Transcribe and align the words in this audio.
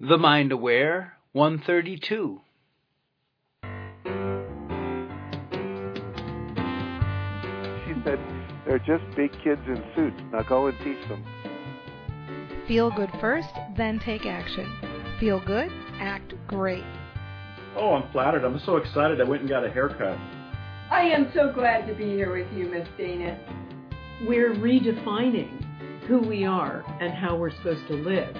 The 0.00 0.16
Mind 0.16 0.52
Aware 0.52 1.14
132. 1.32 2.40
She 7.84 7.94
said, 8.04 8.20
They're 8.64 8.78
just 8.78 9.02
big 9.16 9.32
kids 9.42 9.60
in 9.66 9.82
suits. 9.96 10.22
Now 10.32 10.42
go 10.42 10.68
and 10.68 10.78
teach 10.84 11.08
them. 11.08 11.24
Feel 12.68 12.92
good 12.92 13.10
first, 13.20 13.48
then 13.76 13.98
take 13.98 14.24
action. 14.24 14.72
Feel 15.18 15.40
good, 15.44 15.68
act 15.98 16.32
great. 16.46 16.84
Oh, 17.74 17.94
I'm 17.94 18.08
flattered. 18.12 18.44
I'm 18.44 18.60
so 18.64 18.76
excited 18.76 19.20
I 19.20 19.24
went 19.24 19.40
and 19.40 19.50
got 19.50 19.64
a 19.66 19.68
haircut. 19.68 20.16
I 20.92 21.08
am 21.08 21.32
so 21.34 21.52
glad 21.52 21.88
to 21.88 21.94
be 21.94 22.04
here 22.04 22.32
with 22.32 22.46
you, 22.56 22.66
Miss 22.68 22.86
Dana. 22.96 23.36
We're 24.28 24.54
redefining 24.54 25.64
who 26.06 26.20
we 26.20 26.44
are 26.44 26.84
and 27.00 27.12
how 27.12 27.34
we're 27.34 27.50
supposed 27.50 27.88
to 27.88 27.94
live. 27.94 28.36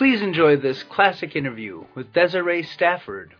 Please 0.00 0.22
enjoy 0.22 0.56
this 0.56 0.82
classic 0.82 1.36
interview 1.36 1.84
with 1.94 2.14
Desiree 2.14 2.62
Stafford. 2.62 3.34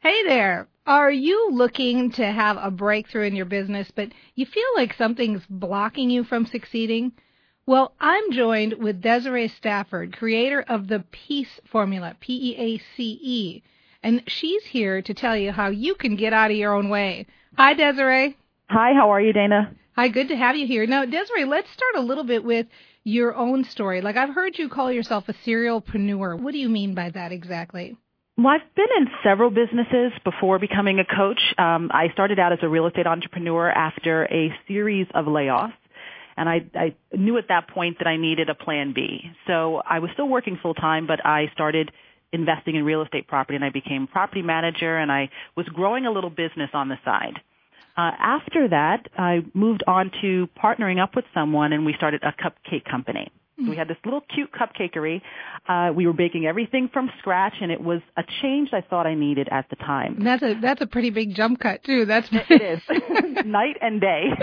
Hey 0.00 0.22
there. 0.26 0.68
Are 0.86 1.10
you 1.10 1.48
looking 1.50 2.10
to 2.10 2.26
have 2.26 2.58
a 2.60 2.70
breakthrough 2.70 3.26
in 3.26 3.34
your 3.34 3.46
business, 3.46 3.90
but 3.90 4.10
you 4.34 4.44
feel 4.44 4.66
like 4.76 4.92
something's 4.92 5.44
blocking 5.48 6.10
you 6.10 6.24
from 6.24 6.44
succeeding? 6.44 7.12
Well, 7.64 7.94
I'm 8.00 8.32
joined 8.32 8.74
with 8.74 9.00
Desiree 9.00 9.48
Stafford, 9.48 10.14
creator 10.14 10.62
of 10.68 10.88
the 10.88 11.02
Peace 11.10 11.58
Formula, 11.70 12.14
P 12.20 12.50
E 12.50 12.56
A 12.58 12.82
C 12.94 13.18
E, 13.22 13.62
and 14.02 14.22
she's 14.26 14.64
here 14.64 15.00
to 15.00 15.14
tell 15.14 15.38
you 15.38 15.52
how 15.52 15.68
you 15.68 15.94
can 15.94 16.16
get 16.16 16.34
out 16.34 16.50
of 16.50 16.58
your 16.58 16.74
own 16.74 16.90
way. 16.90 17.26
Hi, 17.56 17.72
Desiree. 17.72 18.36
Hi, 18.68 18.92
how 18.92 19.08
are 19.10 19.22
you, 19.22 19.32
Dana? 19.32 19.74
Hi, 19.96 20.08
good 20.08 20.28
to 20.28 20.36
have 20.36 20.56
you 20.56 20.66
here. 20.66 20.86
Now, 20.86 21.06
Desiree, 21.06 21.46
let's 21.46 21.70
start 21.70 21.94
a 21.96 22.06
little 22.06 22.24
bit 22.24 22.44
with 22.44 22.66
your 23.04 23.34
own 23.34 23.64
story. 23.64 24.00
Like, 24.00 24.16
I've 24.16 24.34
heard 24.34 24.58
you 24.58 24.68
call 24.68 24.92
yourself 24.92 25.28
a 25.28 25.32
serialpreneur. 25.32 26.40
What 26.40 26.52
do 26.52 26.58
you 26.58 26.68
mean 26.68 26.94
by 26.94 27.10
that 27.10 27.32
exactly? 27.32 27.96
Well, 28.36 28.48
I've 28.48 28.74
been 28.74 28.86
in 28.96 29.08
several 29.22 29.50
businesses 29.50 30.12
before 30.24 30.58
becoming 30.58 30.98
a 30.98 31.04
coach. 31.04 31.40
Um, 31.58 31.90
I 31.92 32.08
started 32.12 32.38
out 32.38 32.52
as 32.52 32.60
a 32.62 32.68
real 32.68 32.86
estate 32.86 33.06
entrepreneur 33.06 33.70
after 33.70 34.24
a 34.24 34.54
series 34.66 35.06
of 35.14 35.26
layoffs. 35.26 35.74
And 36.36 36.48
I, 36.48 36.62
I 36.74 36.94
knew 37.12 37.36
at 37.36 37.48
that 37.48 37.68
point 37.68 37.98
that 37.98 38.06
I 38.06 38.16
needed 38.16 38.48
a 38.48 38.54
plan 38.54 38.94
B. 38.94 39.20
So 39.46 39.82
I 39.86 39.98
was 39.98 40.10
still 40.14 40.28
working 40.28 40.58
full 40.62 40.72
time, 40.72 41.06
but 41.06 41.24
I 41.26 41.50
started 41.52 41.90
investing 42.32 42.74
in 42.76 42.84
real 42.84 43.02
estate 43.02 43.28
property 43.28 43.56
and 43.56 43.64
I 43.64 43.68
became 43.68 44.06
property 44.06 44.40
manager 44.40 44.96
and 44.96 45.12
I 45.12 45.28
was 45.54 45.66
growing 45.68 46.06
a 46.06 46.10
little 46.10 46.30
business 46.30 46.70
on 46.72 46.88
the 46.88 46.96
side. 47.04 47.38
Uh, 47.96 48.10
after 48.18 48.68
that, 48.68 49.08
I 49.18 49.40
moved 49.54 49.84
on 49.86 50.10
to 50.22 50.48
partnering 50.62 51.02
up 51.02 51.14
with 51.14 51.24
someone 51.34 51.72
and 51.72 51.84
we 51.84 51.94
started 51.94 52.22
a 52.22 52.32
cupcake 52.32 52.84
company. 52.90 53.30
So 53.64 53.70
we 53.70 53.76
had 53.76 53.88
this 53.88 53.96
little 54.04 54.22
cute 54.34 54.50
cupcakery. 54.52 55.20
Uh, 55.68 55.92
we 55.94 56.06
were 56.06 56.12
baking 56.12 56.46
everything 56.46 56.88
from 56.92 57.10
scratch, 57.18 57.54
and 57.60 57.70
it 57.70 57.80
was 57.80 58.00
a 58.16 58.22
change 58.40 58.70
I 58.72 58.80
thought 58.80 59.06
I 59.06 59.14
needed 59.14 59.48
at 59.50 59.68
the 59.70 59.76
time. 59.76 60.16
And 60.16 60.26
that's 60.26 60.42
a 60.42 60.54
that's 60.60 60.80
a 60.80 60.86
pretty 60.86 61.10
big 61.10 61.34
jump 61.34 61.60
cut 61.60 61.84
too. 61.84 62.04
That's 62.04 62.28
it 62.32 62.62
is 62.62 62.80
night 63.44 63.76
and 63.80 64.00
day. 64.00 64.24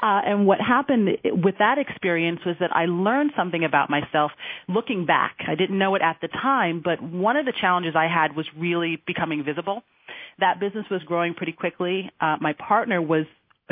Uh, 0.00 0.20
and 0.24 0.46
what 0.46 0.60
happened 0.60 1.08
with 1.24 1.56
that 1.58 1.76
experience 1.76 2.38
was 2.46 2.54
that 2.60 2.70
I 2.74 2.86
learned 2.86 3.32
something 3.36 3.64
about 3.64 3.90
myself 3.90 4.30
looking 4.68 5.06
back. 5.06 5.38
I 5.48 5.56
didn't 5.56 5.76
know 5.76 5.96
it 5.96 6.02
at 6.02 6.18
the 6.22 6.28
time, 6.28 6.82
but 6.84 7.02
one 7.02 7.36
of 7.36 7.46
the 7.46 7.52
challenges 7.60 7.94
I 7.96 8.06
had 8.06 8.36
was 8.36 8.46
really 8.56 9.02
becoming 9.08 9.42
visible. 9.42 9.82
That 10.38 10.60
business 10.60 10.86
was 10.90 11.02
growing 11.04 11.34
pretty 11.34 11.52
quickly. 11.52 12.10
Uh, 12.20 12.36
my 12.40 12.52
partner 12.54 13.02
was 13.02 13.26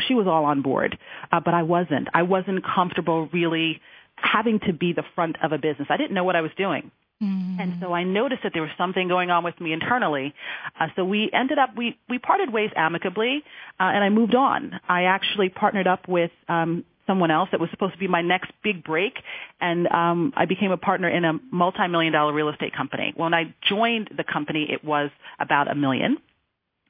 she 0.06 0.14
was 0.14 0.27
all 0.27 0.45
on 0.45 0.62
board, 0.62 0.98
uh, 1.33 1.41
but 1.41 1.55
I 1.55 1.62
wasn't. 1.62 2.09
I 2.12 2.22
wasn't 2.22 2.64
comfortable 2.64 3.28
really 3.33 3.81
having 4.17 4.61
to 4.61 4.72
be 4.72 4.92
the 4.92 5.05
front 5.14 5.37
of 5.42 5.53
a 5.53 5.59
business. 5.59 5.88
I 5.91 5.97
didn't 5.97 6.15
know 6.15 6.25
what 6.25 6.37
I 6.37 6.41
was 6.43 6.50
doing. 6.56 6.91
Mm-hmm. 7.22 7.60
And 7.60 7.75
so 7.81 7.94
I 7.94 8.05
noticed 8.05 8.43
that 8.43 8.53
there 8.53 8.62
was 8.62 8.71
something 8.76 9.09
going 9.09 9.31
on 9.31 9.43
with 9.43 9.59
me 9.60 9.72
internally. 9.72 10.34
Uh, 10.78 10.88
so 10.97 11.05
we 11.05 11.31
ended 11.32 11.59
up, 11.59 11.71
we, 11.76 11.99
we 12.10 12.19
parted 12.19 12.53
ways 12.53 12.71
amicably, 12.76 13.43
uh, 13.81 13.84
and 13.84 14.05
I 14.05 14.10
moved 14.10 14.34
on. 14.34 14.78
I 14.87 15.05
actually 15.05 15.49
partnered 15.49 15.87
up 15.87 16.09
with, 16.09 16.31
um, 16.49 16.84
someone 17.06 17.31
else 17.31 17.49
that 17.53 17.60
was 17.60 17.71
supposed 17.71 17.93
to 17.93 17.99
be 18.00 18.09
my 18.09 18.21
next 18.21 18.50
big 18.65 18.82
break 18.82 19.22
and 19.60 19.87
um 19.93 20.32
I 20.37 20.44
became 20.44 20.72
a 20.72 20.76
partner 20.76 21.09
in 21.09 21.25
a 21.25 21.34
multi-million 21.53 22.12
dollar 22.12 22.32
real 22.32 22.49
estate 22.49 22.75
company. 22.75 23.12
When 23.16 23.32
I 23.32 23.55
joined 23.69 24.10
the 24.16 24.25
company 24.25 24.66
it 24.69 24.84
was 24.84 25.10
about 25.38 25.71
a 25.71 25.76
million 25.76 26.19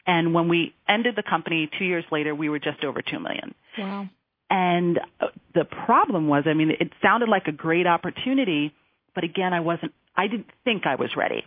and 0.07 0.33
when 0.35 0.49
we 0.49 0.75
ended 0.89 1.15
the 1.17 1.23
company 1.23 1.69
2 1.79 1.85
years 1.85 2.05
later 2.11 2.35
we 2.35 2.49
were 2.49 2.59
just 2.59 2.85
over 2.85 3.03
2 3.03 3.19
million. 3.19 3.55
Wow. 3.79 4.09
And 4.49 5.01
uh, 5.21 5.27
the 5.55 5.65
problem 5.65 6.29
was, 6.29 6.45
I 6.47 6.55
mean, 6.55 6.71
it 6.71 6.93
sounded 7.03 7.29
like 7.29 7.47
a 7.47 7.53
great 7.53 7.87
opportunity, 7.87 8.73
but 9.15 9.25
again, 9.25 9.53
I 9.53 9.61
wasn't, 9.61 9.93
I 10.17 10.29
didn't 10.29 10.47
think 10.65 10.87
I 10.87 10.95
was 10.95 11.11
ready. 11.17 11.45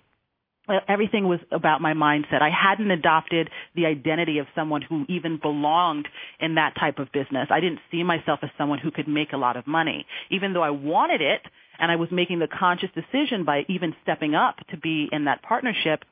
Everything 0.88 1.28
was 1.28 1.40
about 1.52 1.82
my 1.82 1.94
mindset. 1.94 2.44
I 2.44 2.52
hadn't 2.52 2.92
adopted 2.92 3.50
the 3.76 3.88
identity 3.88 4.38
of 4.38 4.46
someone 4.54 4.84
who 4.84 5.04
even 5.10 5.40
belonged 5.42 6.08
in 6.40 6.56
that 6.56 6.76
type 6.80 7.00
of 7.00 7.12
business. 7.12 7.48
I 7.50 7.60
didn't 7.60 7.80
see 7.90 8.04
myself 8.04 8.42
as 8.44 8.52
someone 8.56 8.78
who 8.78 8.92
could 8.92 9.08
make 9.08 9.34
a 9.34 9.38
lot 9.38 9.58
of 9.58 9.66
money. 9.66 10.06
Even 10.30 10.54
though 10.54 10.62
I 10.62 10.70
wanted 10.70 11.22
it 11.22 11.42
and 11.80 11.92
I 11.92 11.96
was 11.96 12.10
making 12.12 12.38
the 12.38 12.48
conscious 12.48 12.90
decision 12.94 13.46
by 13.46 13.66
even 13.68 13.96
stepping 14.04 14.36
up 14.36 14.58
to 14.70 14.78
be 14.78 15.10
in 15.12 15.26
that 15.26 15.42
partnership, 15.42 16.06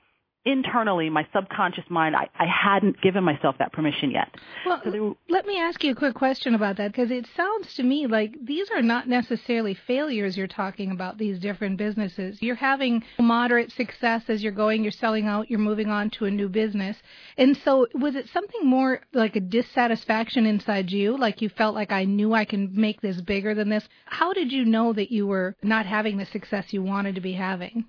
internally, 0.46 1.10
my 1.10 1.28
subconscious 1.34 1.84
mind, 1.90 2.16
I, 2.16 2.30
I 2.40 2.46
hadn't 2.46 3.02
given 3.02 3.24
myself 3.24 3.56
that 3.60 3.74
permission 3.74 4.12
yet. 4.12 4.30
Well, 4.66 4.82
so 4.84 4.92
were, 4.92 5.16
let 5.30 5.46
me 5.46 5.60
ask 5.60 5.84
you 5.84 5.92
a 5.92 5.96
quick 5.96 6.16
question 6.16 6.56
about 6.56 6.78
that 6.78 6.92
because 6.92 7.12
it 7.12 7.28
sounds 7.36 7.74
to 7.76 7.84
me 7.84 8.08
like 8.08 8.34
these 8.42 8.70
are 8.72 8.82
not 8.82 9.10
necessarily 9.10 9.74
failures 9.74 10.38
you're 10.38 10.48
talking 10.48 10.92
about, 10.92 11.18
these 11.18 11.40
different 11.40 11.78
businesses. 11.78 12.42
You're 12.42 12.56
having 12.56 13.04
moderate 13.20 13.72
success 13.74 14.24
as 14.30 14.42
you're 14.42 14.54
going, 14.54 14.84
you're 14.84 14.92
selling 14.92 15.28
out, 15.28 15.50
you're 15.50 15.60
moving 15.60 15.90
on 15.90 16.10
to 16.12 16.26
a 16.26 16.32
new 16.32 16.48
business. 16.48 16.98
And 17.38 17.58
so 17.58 17.88
was 17.94 18.16
it 18.16 18.30
something 18.30 18.66
more 18.66 19.02
like 19.14 19.36
a 19.36 19.42
dissatisfaction 19.42 20.46
inside 20.46 20.92
you? 20.92 21.18
Like 21.18 21.42
you 21.42 21.50
felt 21.50 21.76
like 21.76 21.92
I 21.92 22.06
knew 22.06 22.34
I 22.34 22.46
can 22.46 22.70
make 22.74 23.02
this 23.02 23.20
bigger 23.22 23.54
than 23.54 23.70
this? 23.70 23.88
How 24.06 24.34
did 24.34 24.52
you 24.52 24.64
know 24.64 24.94
that 24.94 25.12
you 25.12 25.28
were 25.28 25.56
not 25.62 25.86
having 25.86 26.18
the 26.18 26.26
success 26.26 26.72
you 26.72 26.82
wanted 26.82 27.16
to 27.16 27.22
be 27.22 27.34
having? 27.34 27.86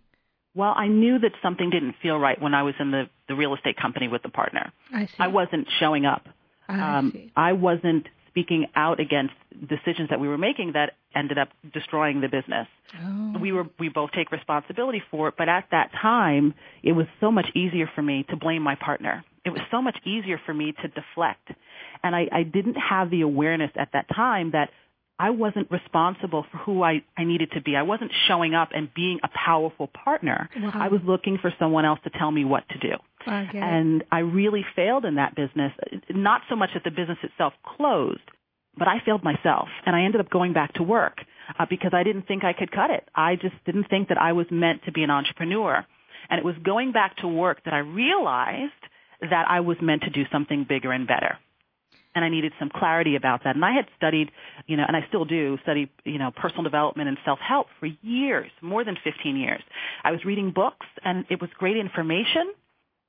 Well, 0.55 0.75
I 0.77 0.89
knew 0.89 1.19
that 1.21 1.33
something 1.43 1.71
didn't 1.71 1.97
feel 2.03 2.19
right 2.19 2.41
when 2.41 2.55
I 2.55 2.63
was 2.63 2.75
in 2.81 2.91
the, 2.91 3.05
the 3.29 3.35
real 3.35 3.55
estate 3.55 3.77
company 3.77 4.09
with 4.09 4.23
the 4.23 4.29
partner. 4.29 4.73
I 4.93 5.07
see. 5.07 5.13
I 5.19 5.29
wasn't 5.29 5.69
showing 5.79 6.07
up. 6.07 6.27
I 6.69 6.99
um, 6.99 7.13
see. 7.13 7.33
I 7.37 7.53
wasn't 7.53 8.07
speaking 8.29 8.67
out 8.77 9.01
against 9.01 9.35
decisions 9.69 10.11
that 10.11 10.21
we 10.21 10.29
were 10.29 10.39
making 10.39 10.73
that 10.73 10.93
ended 11.15 11.39
up 11.39 11.49
destroying 11.73 12.21
the 12.21 12.29
business. 12.29 12.69
Oh. 13.03 13.35
We 13.41 13.53
were 13.53 13.67
we 13.79 13.89
both 13.89 14.13
take 14.13 14.31
responsibility 14.31 15.03
for 15.11 15.29
it, 15.29 15.35
but 15.37 15.49
at 15.49 15.67
that 15.71 15.91
time, 16.01 16.55
it 16.83 16.93
was 16.93 17.07
so 17.21 17.31
much 17.31 17.47
easier 17.55 17.91
for 17.95 18.03
me 18.03 18.25
to 18.31 18.37
blame 18.37 18.63
my 18.63 18.77
partner. 18.77 19.25
It 19.45 19.51
was 19.51 19.63
so 19.71 19.83
much 19.83 19.97
easier 20.05 20.41
for 20.45 20.55
me 20.55 20.73
to 20.83 20.89
deflect. 20.89 21.51
And 22.03 22.15
I, 22.15 22.29
I 22.31 22.43
didn't 22.43 22.75
have 22.75 23.11
the 23.11 23.23
awareness 23.23 23.71
at 23.77 23.91
that 23.93 24.07
time 24.15 24.53
that 24.53 24.71
I 25.19 25.31
wasn't 25.31 25.71
responsible 25.71 26.47
for 26.51 26.59
who 26.59 26.83
I, 26.83 27.03
I 27.17 27.25
needed 27.25 27.51
to 27.53 27.61
be. 27.61 27.75
I 27.75 27.83
wasn't 27.83 28.13
showing 28.29 28.55
up 28.55 28.71
and 28.73 28.93
being 28.95 29.19
a 29.25 29.29
powerful 29.29 29.89
partner. 29.89 30.49
Wow. 30.57 30.71
I 30.75 30.89
was 30.89 31.01
looking 31.05 31.39
for 31.39 31.53
someone 31.59 31.85
else 31.85 31.99
to 32.05 32.11
tell 32.11 32.31
me 32.31 32.45
what 32.45 32.69
to 32.69 32.79
do. 32.79 32.95
Okay. 33.27 33.59
And 33.59 34.05
I 34.13 34.21
really 34.21 34.65
failed 34.77 35.05
in 35.05 35.17
that 35.17 35.35
business. 35.35 35.73
Not 36.09 36.43
so 36.49 36.55
much 36.55 36.71
that 36.75 36.85
the 36.85 36.91
business 36.91 37.19
itself 37.23 37.53
closed, 37.65 38.21
but 38.77 38.87
I 38.87 39.01
failed 39.05 39.25
myself. 39.25 39.69
And 39.85 39.97
I 39.97 40.05
ended 40.05 40.21
up 40.21 40.31
going 40.31 40.53
back 40.53 40.75
to 40.75 40.85
work 40.85 41.19
uh, 41.59 41.67
because 41.69 41.91
I 41.93 42.05
didn't 42.05 42.29
think 42.29 42.45
I 42.45 42.53
could 42.53 42.71
cut 42.71 42.91
it. 42.91 43.09
I 43.15 43.35
just 43.35 43.57
didn't 43.67 43.89
think 43.91 44.09
that 44.11 44.19
I 44.19 44.33
was 44.33 44.47
meant 44.53 44.85
to 44.85 44.93
be 44.93 45.03
an 45.03 45.11
entrepreneur. 45.11 45.85
And 46.31 46.39
it 46.39 46.45
was 46.45 46.55
going 46.63 46.93
back 46.93 47.17
to 47.19 47.29
work 47.29 47.65
that 47.65 47.75
I 47.75 47.79
realized 47.79 48.73
that 49.21 49.47
I 49.49 49.61
was 49.61 49.79
meant 49.83 50.03
to 50.03 50.11
do 50.11 50.23
something 50.31 50.65
bigger 50.69 50.93
and 50.93 51.09
better 51.09 51.39
and 52.19 52.25
I 52.25 52.29
needed 52.29 52.53
some 52.59 52.69
clarity 52.69 53.15
about 53.15 53.45
that. 53.45 53.55
And 53.55 53.65
I 53.65 53.73
had 53.73 53.87
studied, 53.97 54.31
you 54.67 54.77
know, 54.77 54.85
and 54.87 54.97
I 54.97 55.07
still 55.09 55.25
do 55.25 55.57
study, 55.63 55.89
you 56.05 56.19
know, 56.19 56.33
personal 56.33 56.65
development 56.65 57.09
and 57.09 57.17
self-help 57.25 57.69
for 57.79 57.87
years, 58.03 58.51
more 58.61 58.85
than 58.85 58.97
15 59.03 59.37
years. 59.37 59.63
I 60.03 60.11
was 60.11 60.25
reading 60.25 60.51
books 60.51 60.87
and 61.05 61.25
it 61.31 61.41
was 61.41 61.49
great 61.57 61.77
information, 61.77 62.53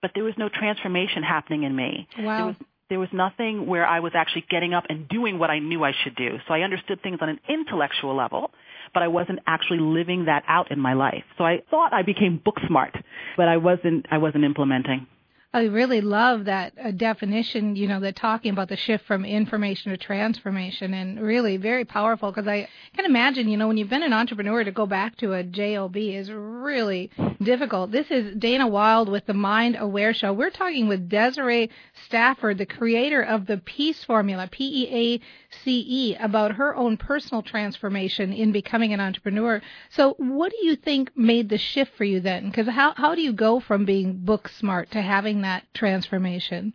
but 0.01 0.11
there 0.13 0.23
was 0.23 0.35
no 0.37 0.47
transformation 0.47 1.23
happening 1.23 1.63
in 1.63 1.75
me. 1.75 2.07
Wow. 2.19 2.37
There 2.37 2.45
was, 2.45 2.55
there 2.89 2.99
was 2.99 3.09
nothing 3.11 3.65
where 3.65 3.85
I 3.85 3.99
was 3.99 4.13
actually 4.15 4.45
getting 4.49 4.73
up 4.73 4.85
and 4.89 5.07
doing 5.09 5.39
what 5.39 5.49
I 5.49 5.59
knew 5.59 5.83
I 5.83 5.93
should 6.03 6.15
do. 6.15 6.37
So 6.47 6.53
I 6.53 6.61
understood 6.61 7.01
things 7.01 7.17
on 7.21 7.29
an 7.29 7.39
intellectual 7.49 8.15
level, 8.15 8.51
but 8.93 9.03
I 9.03 9.07
wasn't 9.07 9.39
actually 9.45 9.79
living 9.79 10.25
that 10.25 10.43
out 10.47 10.71
in 10.71 10.79
my 10.79 10.93
life. 10.93 11.23
So 11.37 11.43
I 11.43 11.61
thought 11.69 11.93
I 11.93 12.03
became 12.03 12.41
book 12.43 12.57
smart, 12.67 12.95
but 13.37 13.47
I 13.47 13.57
wasn't, 13.57 14.05
I 14.11 14.19
wasn't 14.19 14.43
implementing. 14.43 15.07
I 15.51 15.63
really 15.63 16.01
love 16.01 16.45
that 16.45 16.73
uh, 16.77 16.91
definition, 16.91 17.75
you 17.75 17.87
know, 17.87 17.99
that 18.01 18.15
talking 18.15 18.51
about 18.51 18.69
the 18.69 18.77
shift 18.77 19.07
from 19.07 19.25
information 19.25 19.91
to 19.91 19.97
transformation 19.97 20.93
and 20.93 21.19
really 21.19 21.57
very 21.57 21.85
powerful 21.85 22.31
because 22.31 22.47
I 22.47 22.67
can 22.95 23.05
imagine, 23.05 23.49
you 23.49 23.57
know, 23.57 23.67
when 23.67 23.77
you've 23.77 23.89
been 23.89 24.03
an 24.03 24.13
entrepreneur 24.13 24.63
to 24.63 24.71
go 24.71 24.85
back 24.85 25.17
to 25.17 25.33
a 25.33 25.43
JOB 25.43 25.97
is 25.97 26.29
really 26.31 27.09
difficult. 27.41 27.91
This 27.91 28.11
is 28.11 28.35
Dana 28.35 28.67
Wilde 28.67 29.09
with 29.09 29.25
the 29.25 29.33
Mind 29.33 29.75
Aware 29.79 30.13
Show. 30.13 30.33
We're 30.33 30.51
talking 30.51 30.87
with 30.87 31.09
Desiree 31.09 31.71
Stafford, 32.05 32.59
the 32.59 32.67
creator 32.67 33.23
of 33.23 33.47
the 33.47 33.57
Peace 33.57 34.03
Formula, 34.03 34.47
P 34.51 34.83
E 34.83 34.87
A 34.93 35.19
C 35.63 35.83
E, 35.87 36.15
about 36.17 36.51
her 36.57 36.75
own 36.75 36.95
personal 36.95 37.41
transformation 37.41 38.31
in 38.33 38.51
becoming 38.51 38.93
an 38.93 38.99
entrepreneur. 38.99 39.63
So 39.89 40.13
what 40.19 40.51
do 40.51 40.63
you 40.63 40.75
think 40.75 41.09
made 41.17 41.49
the 41.49 41.57
shift 41.57 41.95
for 41.97 42.03
you 42.03 42.19
then? 42.19 42.49
Because 42.49 42.67
how, 42.67 42.93
how 42.95 43.15
do 43.15 43.21
you 43.21 43.33
go 43.33 43.59
from 43.59 43.85
being 43.85 44.17
book 44.17 44.47
smart 44.47 44.91
to 44.91 45.01
having 45.01 45.38
that 45.41 45.63
transformation? 45.73 46.73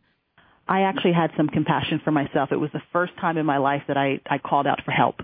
I 0.66 0.82
actually 0.82 1.12
had 1.12 1.31
some 1.37 1.49
compassion 1.49 2.00
for 2.02 2.11
myself. 2.11 2.50
It 2.50 2.56
was 2.56 2.70
the 2.72 2.82
first 2.93 3.12
time 3.20 3.37
in 3.37 3.44
my 3.44 3.58
life 3.58 3.82
that 3.88 3.96
I, 3.96 4.20
I 4.28 4.38
called 4.38 4.66
out 4.66 4.81
for 4.84 4.93
help. 4.93 5.16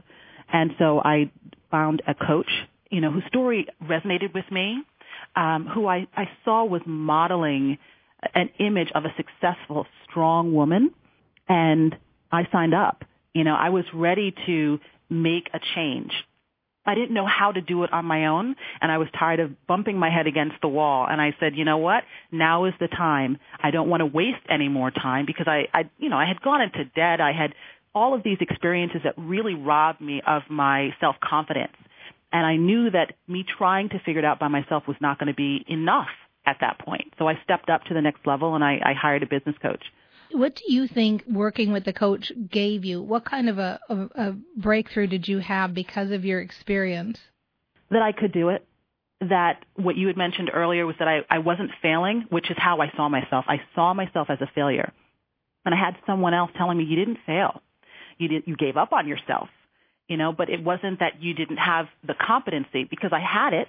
And 0.53 0.73
so 0.79 1.01
I 1.01 1.31
found 1.71 2.03
a 2.07 2.15
coach, 2.15 2.51
you 2.91 3.01
know, 3.01 3.11
whose 3.11 3.25
story 3.29 3.67
resonated 3.83 4.35
with 4.35 4.45
me, 4.51 4.83
um, 5.37 5.67
who 5.73 5.87
I, 5.87 6.07
I 6.15 6.29
saw 6.45 6.65
was 6.65 6.83
modeling 6.85 7.79
an 8.35 8.51
image 8.59 8.91
of 8.95 9.05
a 9.05 9.15
successful, 9.17 9.87
strong 10.09 10.53
woman. 10.53 10.91
And 11.49 11.97
I 12.31 12.47
signed 12.53 12.75
up. 12.75 13.05
You 13.33 13.45
know, 13.45 13.55
I 13.55 13.71
was 13.71 13.85
ready 13.95 14.35
to 14.47 14.79
make 15.09 15.49
a 15.55 15.61
change. 15.75 16.13
I 16.87 16.95
didn't 16.95 17.15
know 17.15 17.27
how 17.27 17.53
to 17.53 17.61
do 17.61 17.85
it 17.85 17.93
on 17.93 18.05
my 18.05 18.27
own 18.27 18.57
and 18.81 18.91
I 18.91 18.99
was 18.99 19.09
tired 19.19 19.41
of 19.41 19.67
bumping 19.67 19.99
my 19.99 20.11
head 20.11 20.27
against 20.27 20.57
the 20.63 20.69
wall 20.69 21.07
and 21.09 21.21
I 21.21 21.35
said, 21.39 21.55
you 21.55 21.65
know 21.65 21.79
what? 21.79 22.05
Now 22.33 22.65
is 22.65 22.75
the 22.81 22.89
time. 22.89 23.39
I 23.63 23.71
don't 23.71 23.89
want 23.89 24.01
to 24.01 24.07
waste 24.07 24.45
any 24.49 24.69
more 24.69 24.91
time 24.91 25.27
because 25.27 25.47
I, 25.47 25.65
I 25.75 25.91
you 25.99 26.09
know, 26.09 26.17
I 26.17 26.27
had 26.27 26.41
gone 26.41 26.63
into 26.63 26.85
debt. 26.85 27.21
I 27.21 27.33
had 27.33 27.55
all 27.95 28.15
of 28.15 28.23
these 28.23 28.39
experiences 28.41 29.03
that 29.05 29.15
really 29.17 29.55
robbed 29.55 30.01
me 30.01 30.23
of 30.27 30.43
my 30.49 30.91
self-confidence. 31.01 31.73
And 32.33 32.47
I 32.47 32.57
knew 32.57 32.91
that 32.91 33.15
me 33.27 33.45
trying 33.59 33.89
to 33.91 33.99
figure 33.99 34.21
it 34.21 34.25
out 34.25 34.39
by 34.39 34.49
myself 34.49 34.85
was 34.87 34.97
not 35.01 35.19
going 35.19 35.29
to 35.29 35.35
be 35.35 35.65
enough 35.69 36.09
at 36.47 36.59
that 36.61 36.79
point. 36.79 37.13
So 37.19 37.29
I 37.29 37.35
stepped 37.45 37.69
up 37.69 37.85
to 37.85 37.95
the 37.95 38.01
next 38.01 38.27
level 38.27 38.55
and 38.55 38.65
I, 38.65 38.79
I 38.85 38.93
hired 38.95 39.23
a 39.23 39.27
business 39.27 39.57
coach. 39.61 39.83
What 40.33 40.55
do 40.55 40.73
you 40.73 40.87
think 40.87 41.25
working 41.29 41.73
with 41.73 41.85
the 41.85 41.93
coach 41.93 42.33
gave 42.51 42.85
you? 42.85 43.03
What 43.03 43.25
kind 43.25 43.49
of 43.49 43.59
a, 43.59 43.81
a, 43.89 43.97
a 44.15 44.37
breakthrough 44.57 45.07
did 45.07 45.27
you 45.27 45.39
have 45.39 45.75
because 45.75 46.11
of 46.11 46.25
your 46.25 46.41
experience? 46.41 47.19
That 47.91 48.03
I 48.03 48.13
could 48.13 48.33
do 48.33 48.51
it. 48.51 48.67
That 49.21 49.65
what 49.75 49.97
you 49.97 50.07
had 50.07 50.17
mentioned 50.17 50.51
earlier 50.53 50.87
was 50.87 50.97
that 50.99 51.09
I, 51.09 51.21
I 51.29 51.39
wasn't 51.39 51.71
failing, 51.83 52.27
which 52.31 52.51
is 52.51 52.57
how 52.59 52.81
I 52.81 52.91
saw 52.97 53.09
myself. 53.09 53.45
I 53.49 53.61
saw 53.75 53.93
myself 53.93 54.29
as 54.31 54.39
a 54.41 54.51
failure. 54.55 54.93
And 55.65 55.75
I 55.75 55.79
had 55.79 55.97
someone 56.07 56.33
else 56.33 56.51
telling 56.57 56.79
me, 56.79 56.85
you 56.85 56.97
didn't 56.97 57.19
fail. 57.27 57.61
You, 58.17 58.29
did, 58.29 58.45
you 58.47 58.57
gave 58.57 58.77
up 58.77 58.93
on 58.93 59.07
yourself. 59.07 59.49
You 60.09 60.17
know, 60.17 60.33
but 60.33 60.49
it 60.49 60.63
wasn't 60.63 61.01
that 61.01 61.21
you 61.23 61.35
didn't 61.35 61.59
have 61.59 61.87
the 62.07 62.15
competency 62.15 62.85
because 62.89 63.11
I 63.13 63.21
had 63.21 63.53
it. 63.53 63.69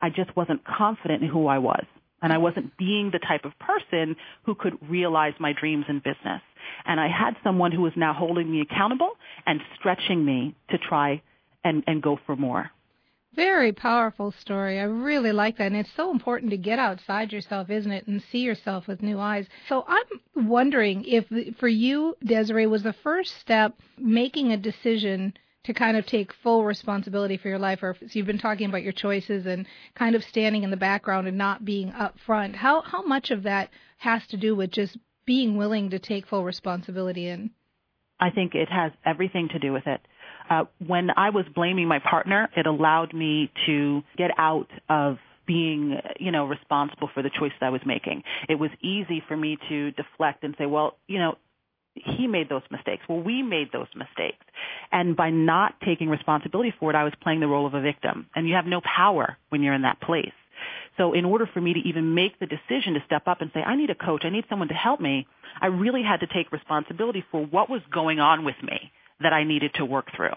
I 0.00 0.10
just 0.10 0.34
wasn't 0.36 0.62
confident 0.64 1.22
in 1.22 1.28
who 1.28 1.46
I 1.46 1.58
was 1.58 1.84
and 2.22 2.32
I 2.32 2.38
wasn't 2.38 2.76
being 2.76 3.10
the 3.10 3.18
type 3.18 3.44
of 3.44 3.52
person 3.58 4.16
who 4.44 4.54
could 4.54 4.78
realize 4.88 5.34
my 5.38 5.52
dreams 5.52 5.84
in 5.88 5.98
business. 5.98 6.40
And 6.86 7.00
I 7.00 7.08
had 7.08 7.36
someone 7.42 7.72
who 7.72 7.82
was 7.82 7.92
now 7.96 8.14
holding 8.14 8.50
me 8.50 8.60
accountable 8.60 9.10
and 9.46 9.60
stretching 9.78 10.24
me 10.24 10.54
to 10.70 10.78
try 10.78 11.22
and, 11.64 11.82
and 11.86 12.02
go 12.02 12.18
for 12.24 12.36
more. 12.36 12.70
Very 13.34 13.72
powerful 13.72 14.30
story. 14.30 14.78
I 14.78 14.84
really 14.84 15.32
like 15.32 15.56
that. 15.56 15.68
And 15.68 15.76
it's 15.76 15.92
so 15.96 16.10
important 16.10 16.50
to 16.50 16.58
get 16.58 16.78
outside 16.78 17.32
yourself, 17.32 17.70
isn't 17.70 17.90
it? 17.90 18.06
And 18.06 18.22
see 18.30 18.40
yourself 18.40 18.86
with 18.86 19.02
new 19.02 19.18
eyes. 19.18 19.46
So 19.68 19.86
I'm 19.88 20.46
wondering 20.48 21.04
if 21.06 21.24
for 21.56 21.68
you, 21.68 22.14
Desiree, 22.22 22.66
was 22.66 22.82
the 22.82 22.92
first 22.92 23.40
step 23.40 23.74
making 23.98 24.52
a 24.52 24.58
decision 24.58 25.32
to 25.64 25.74
kind 25.74 25.96
of 25.96 26.06
take 26.06 26.32
full 26.42 26.64
responsibility 26.64 27.36
for 27.36 27.48
your 27.48 27.58
life 27.58 27.82
or 27.82 27.96
if 28.00 28.16
you've 28.16 28.26
been 28.26 28.38
talking 28.38 28.68
about 28.68 28.82
your 28.82 28.92
choices 28.92 29.46
and 29.46 29.66
kind 29.94 30.14
of 30.14 30.24
standing 30.24 30.62
in 30.62 30.70
the 30.70 30.76
background 30.76 31.28
and 31.28 31.38
not 31.38 31.64
being 31.64 31.90
up 31.90 32.14
front 32.26 32.56
how 32.56 32.82
how 32.82 33.02
much 33.02 33.30
of 33.30 33.44
that 33.44 33.70
has 33.98 34.26
to 34.28 34.36
do 34.36 34.54
with 34.54 34.70
just 34.70 34.96
being 35.24 35.56
willing 35.56 35.90
to 35.90 35.98
take 35.98 36.26
full 36.26 36.44
responsibility 36.44 37.28
in 37.28 37.50
i 38.20 38.30
think 38.30 38.54
it 38.54 38.68
has 38.68 38.92
everything 39.04 39.48
to 39.48 39.58
do 39.58 39.72
with 39.72 39.86
it 39.86 40.00
uh, 40.50 40.64
when 40.86 41.10
i 41.16 41.30
was 41.30 41.44
blaming 41.54 41.86
my 41.86 41.98
partner 41.98 42.48
it 42.56 42.66
allowed 42.66 43.14
me 43.14 43.50
to 43.66 44.02
get 44.16 44.30
out 44.38 44.68
of 44.88 45.18
being, 45.46 45.98
you 46.18 46.30
know, 46.30 46.46
responsible 46.46 47.10
for 47.12 47.22
the 47.22 47.30
choices 47.30 47.58
I 47.60 47.70
was 47.70 47.80
making. 47.84 48.22
It 48.48 48.56
was 48.56 48.70
easy 48.80 49.22
for 49.26 49.36
me 49.36 49.58
to 49.68 49.90
deflect 49.92 50.44
and 50.44 50.54
say, 50.58 50.66
well, 50.66 50.96
you 51.08 51.18
know, 51.18 51.36
he 51.94 52.26
made 52.26 52.48
those 52.48 52.62
mistakes. 52.70 53.02
Well, 53.08 53.20
we 53.20 53.42
made 53.42 53.70
those 53.72 53.88
mistakes. 53.94 54.44
And 54.90 55.16
by 55.16 55.30
not 55.30 55.74
taking 55.84 56.08
responsibility 56.08 56.72
for 56.78 56.90
it, 56.90 56.96
I 56.96 57.04
was 57.04 57.12
playing 57.22 57.40
the 57.40 57.48
role 57.48 57.66
of 57.66 57.74
a 57.74 57.80
victim. 57.80 58.26
And 58.34 58.48
you 58.48 58.54
have 58.54 58.66
no 58.66 58.80
power 58.80 59.36
when 59.50 59.62
you're 59.62 59.74
in 59.74 59.82
that 59.82 60.00
place. 60.00 60.32
So 60.96 61.12
in 61.12 61.24
order 61.24 61.48
for 61.52 61.60
me 61.60 61.74
to 61.74 61.80
even 61.80 62.14
make 62.14 62.38
the 62.38 62.46
decision 62.46 62.94
to 62.94 63.02
step 63.06 63.26
up 63.26 63.40
and 63.40 63.50
say, 63.54 63.60
I 63.60 63.76
need 63.76 63.90
a 63.90 63.94
coach, 63.94 64.22
I 64.24 64.30
need 64.30 64.44
someone 64.48 64.68
to 64.68 64.74
help 64.74 65.00
me, 65.00 65.26
I 65.60 65.66
really 65.66 66.02
had 66.02 66.20
to 66.20 66.26
take 66.26 66.52
responsibility 66.52 67.24
for 67.30 67.44
what 67.44 67.70
was 67.70 67.80
going 67.92 68.20
on 68.20 68.44
with 68.44 68.56
me 68.62 68.92
that 69.20 69.32
I 69.32 69.44
needed 69.44 69.72
to 69.74 69.84
work 69.84 70.08
through. 70.14 70.34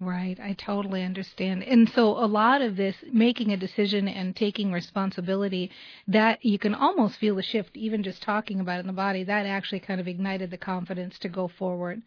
Right, 0.00 0.38
I 0.38 0.52
totally 0.52 1.02
understand. 1.02 1.64
And 1.64 1.90
so 1.92 2.10
a 2.10 2.26
lot 2.26 2.62
of 2.62 2.76
this 2.76 2.94
making 3.12 3.52
a 3.52 3.56
decision 3.56 4.06
and 4.06 4.36
taking 4.36 4.70
responsibility 4.70 5.72
that 6.06 6.44
you 6.44 6.56
can 6.56 6.72
almost 6.72 7.18
feel 7.18 7.34
the 7.34 7.42
shift 7.42 7.76
even 7.76 8.04
just 8.04 8.22
talking 8.22 8.60
about 8.60 8.76
it 8.76 8.80
in 8.80 8.86
the 8.86 8.92
body 8.92 9.24
that 9.24 9.44
actually 9.44 9.80
kind 9.80 10.00
of 10.00 10.06
ignited 10.06 10.52
the 10.52 10.56
confidence 10.56 11.18
to 11.20 11.28
go 11.28 11.48
forward. 11.48 12.02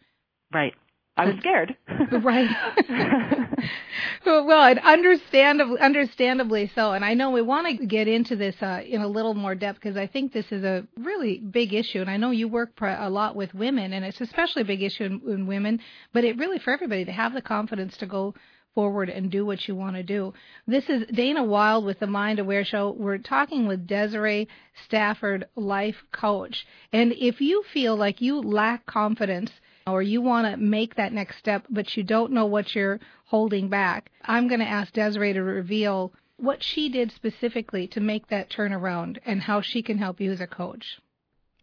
Right. 0.52 0.72
I 1.18 1.26
was 1.26 1.34
scared. 1.40 1.76
right. 2.22 2.48
well, 4.26 4.64
and 4.64 4.78
understandably, 4.80 5.78
understandably 5.80 6.70
so. 6.74 6.92
And 6.92 7.04
I 7.04 7.14
know 7.14 7.30
we 7.30 7.42
want 7.42 7.78
to 7.78 7.86
get 7.86 8.08
into 8.08 8.36
this 8.36 8.56
uh, 8.62 8.82
in 8.86 9.00
a 9.00 9.08
little 9.08 9.34
more 9.34 9.54
depth 9.54 9.80
because 9.80 9.96
I 9.96 10.06
think 10.06 10.32
this 10.32 10.50
is 10.50 10.64
a 10.64 10.86
really 10.96 11.38
big 11.38 11.72
issue. 11.72 12.00
And 12.00 12.10
I 12.10 12.16
know 12.16 12.30
you 12.30 12.48
work 12.48 12.70
a 12.80 13.10
lot 13.10 13.36
with 13.36 13.54
women, 13.54 13.92
and 13.92 14.04
it's 14.04 14.20
especially 14.20 14.62
a 14.62 14.66
big 14.66 14.82
issue 14.82 15.04
in, 15.04 15.22
in 15.26 15.46
women. 15.46 15.80
But 16.12 16.24
it 16.24 16.38
really 16.38 16.58
for 16.58 16.72
everybody 16.72 17.04
to 17.04 17.12
have 17.12 17.34
the 17.34 17.42
confidence 17.42 17.96
to 17.98 18.06
go 18.06 18.34
forward 18.74 19.10
and 19.10 19.30
do 19.30 19.44
what 19.44 19.68
you 19.68 19.74
want 19.74 19.96
to 19.96 20.02
do. 20.02 20.32
This 20.66 20.88
is 20.88 21.04
Dana 21.12 21.44
Wilde 21.44 21.84
with 21.84 21.98
the 21.98 22.06
Mind 22.06 22.38
Aware 22.38 22.64
Show. 22.64 22.94
We're 22.98 23.18
talking 23.18 23.66
with 23.66 23.86
Desiree 23.86 24.48
Stafford, 24.86 25.46
life 25.56 26.02
coach. 26.12 26.66
And 26.92 27.12
if 27.12 27.40
you 27.40 27.64
feel 27.72 27.96
like 27.96 28.20
you 28.20 28.40
lack 28.40 28.86
confidence 28.86 29.50
or 29.86 30.02
you 30.02 30.20
want 30.20 30.50
to 30.50 30.56
make 30.56 30.96
that 30.96 31.12
next 31.12 31.38
step, 31.38 31.64
but 31.70 31.96
you 31.96 32.02
don't 32.02 32.32
know 32.32 32.46
what 32.46 32.74
you're 32.74 33.00
holding 33.26 33.68
back, 33.68 34.10
I'm 34.24 34.48
going 34.48 34.60
to 34.60 34.66
ask 34.66 34.92
Desiree 34.92 35.32
to 35.32 35.42
reveal 35.42 36.12
what 36.36 36.62
she 36.62 36.88
did 36.88 37.12
specifically 37.12 37.86
to 37.88 38.00
make 38.00 38.28
that 38.28 38.50
turnaround 38.50 39.18
and 39.24 39.42
how 39.42 39.60
she 39.60 39.82
can 39.82 39.98
help 39.98 40.20
you 40.20 40.32
as 40.32 40.40
a 40.40 40.46
coach. 40.46 40.98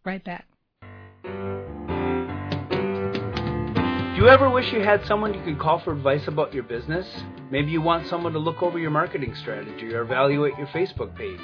Right 0.04 0.24
back. 0.24 0.46
Do 4.20 4.26
you 4.26 4.28
ever 4.28 4.50
wish 4.50 4.72
you 4.72 4.80
had 4.80 5.04
someone 5.06 5.32
you 5.32 5.42
could 5.42 5.58
call 5.58 5.78
for 5.80 5.92
advice 5.92 6.28
about 6.28 6.52
your 6.52 6.62
business? 6.62 7.06
Maybe 7.50 7.70
you 7.70 7.80
want 7.80 8.06
someone 8.06 8.32
to 8.34 8.38
look 8.38 8.62
over 8.62 8.78
your 8.78 8.90
marketing 8.90 9.34
strategy 9.34 9.94
or 9.94 10.02
evaluate 10.02 10.58
your 10.58 10.66
Facebook 10.68 11.16
page. 11.16 11.40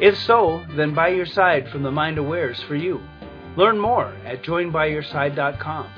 If 0.00 0.18
so, 0.18 0.64
then 0.76 0.94
By 0.94 1.08
Your 1.08 1.26
Side 1.26 1.68
from 1.68 1.82
the 1.82 1.90
Mind 1.90 2.18
Aware 2.18 2.50
is 2.50 2.60
for 2.62 2.74
you. 2.74 3.00
Learn 3.56 3.78
more 3.78 4.14
at 4.24 4.42
joinbyyourside.com. 4.42 5.90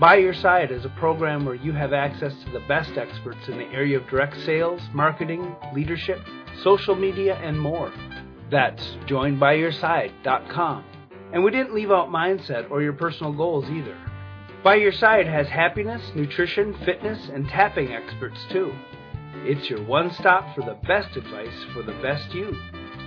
By 0.00 0.16
Your 0.16 0.34
Side 0.34 0.72
is 0.72 0.84
a 0.84 0.90
program 0.90 1.46
where 1.46 1.54
you 1.54 1.72
have 1.72 1.92
access 1.92 2.34
to 2.44 2.50
the 2.50 2.64
best 2.66 2.98
experts 2.98 3.48
in 3.48 3.56
the 3.56 3.66
area 3.66 3.98
of 3.98 4.08
direct 4.08 4.36
sales, 4.44 4.82
marketing, 4.92 5.54
leadership, 5.72 6.20
social 6.62 6.96
media, 6.96 7.36
and 7.36 7.58
more. 7.58 7.92
That's 8.50 8.82
joinbyyourside.com. 9.06 10.84
And 11.32 11.44
we 11.44 11.50
didn't 11.50 11.74
leave 11.74 11.90
out 11.90 12.08
mindset 12.08 12.70
or 12.70 12.82
your 12.82 12.92
personal 12.92 13.32
goals 13.32 13.64
either. 13.70 13.96
By 14.64 14.74
Your 14.74 14.92
Side 14.92 15.26
has 15.28 15.46
happiness, 15.46 16.02
nutrition, 16.14 16.76
fitness, 16.84 17.28
and 17.32 17.48
tapping 17.48 17.92
experts 17.92 18.38
too. 18.50 18.74
It's 19.44 19.70
your 19.70 19.84
one 19.84 20.12
stop 20.12 20.54
for 20.56 20.62
the 20.62 20.78
best 20.88 21.16
advice 21.16 21.64
for 21.72 21.82
the 21.82 21.96
best 22.02 22.34
you. 22.34 22.52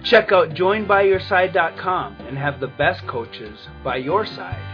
Check 0.03 0.31
out 0.31 0.49
joinbyyourside.com 0.49 2.15
and 2.21 2.37
have 2.37 2.59
the 2.59 2.67
best 2.67 3.05
coaches 3.05 3.67
by 3.83 3.97
your 3.97 4.25
side. 4.25 4.69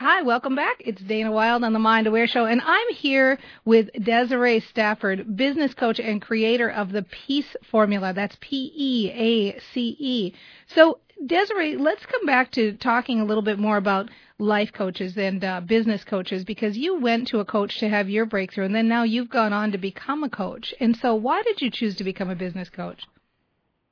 Hi, 0.00 0.20
welcome 0.22 0.54
back. 0.54 0.76
It's 0.80 1.00
Dana 1.00 1.32
Wilde 1.32 1.64
on 1.64 1.72
the 1.72 1.78
Mind 1.78 2.06
Aware 2.06 2.26
Show, 2.26 2.44
and 2.44 2.60
I'm 2.62 2.94
here 2.94 3.38
with 3.64 3.88
Desiree 4.00 4.60
Stafford, 4.60 5.34
business 5.36 5.72
coach 5.72 5.98
and 5.98 6.20
creator 6.20 6.68
of 6.70 6.92
the 6.92 7.02
Peace 7.02 7.56
Formula. 7.70 8.12
That's 8.12 8.36
P 8.40 8.70
E 8.76 9.10
A 9.10 9.58
C 9.72 9.96
E. 9.98 10.34
So, 10.66 10.98
Desiree, 11.24 11.76
let's 11.76 12.04
come 12.06 12.26
back 12.26 12.50
to 12.52 12.72
talking 12.72 13.20
a 13.20 13.24
little 13.24 13.42
bit 13.42 13.58
more 13.58 13.76
about 13.76 14.10
life 14.38 14.72
coaches 14.72 15.16
and 15.16 15.44
uh, 15.44 15.60
business 15.60 16.02
coaches 16.04 16.44
because 16.44 16.76
you 16.76 17.00
went 17.00 17.28
to 17.28 17.38
a 17.38 17.44
coach 17.44 17.78
to 17.78 17.88
have 17.88 18.10
your 18.10 18.26
breakthrough 18.26 18.64
and 18.64 18.74
then 18.74 18.88
now 18.88 19.04
you've 19.04 19.30
gone 19.30 19.52
on 19.52 19.72
to 19.72 19.78
become 19.78 20.24
a 20.24 20.28
coach. 20.28 20.74
And 20.80 20.96
so 20.96 21.14
why 21.14 21.42
did 21.42 21.62
you 21.62 21.70
choose 21.70 21.94
to 21.96 22.04
become 22.04 22.30
a 22.30 22.34
business 22.34 22.68
coach? 22.68 23.04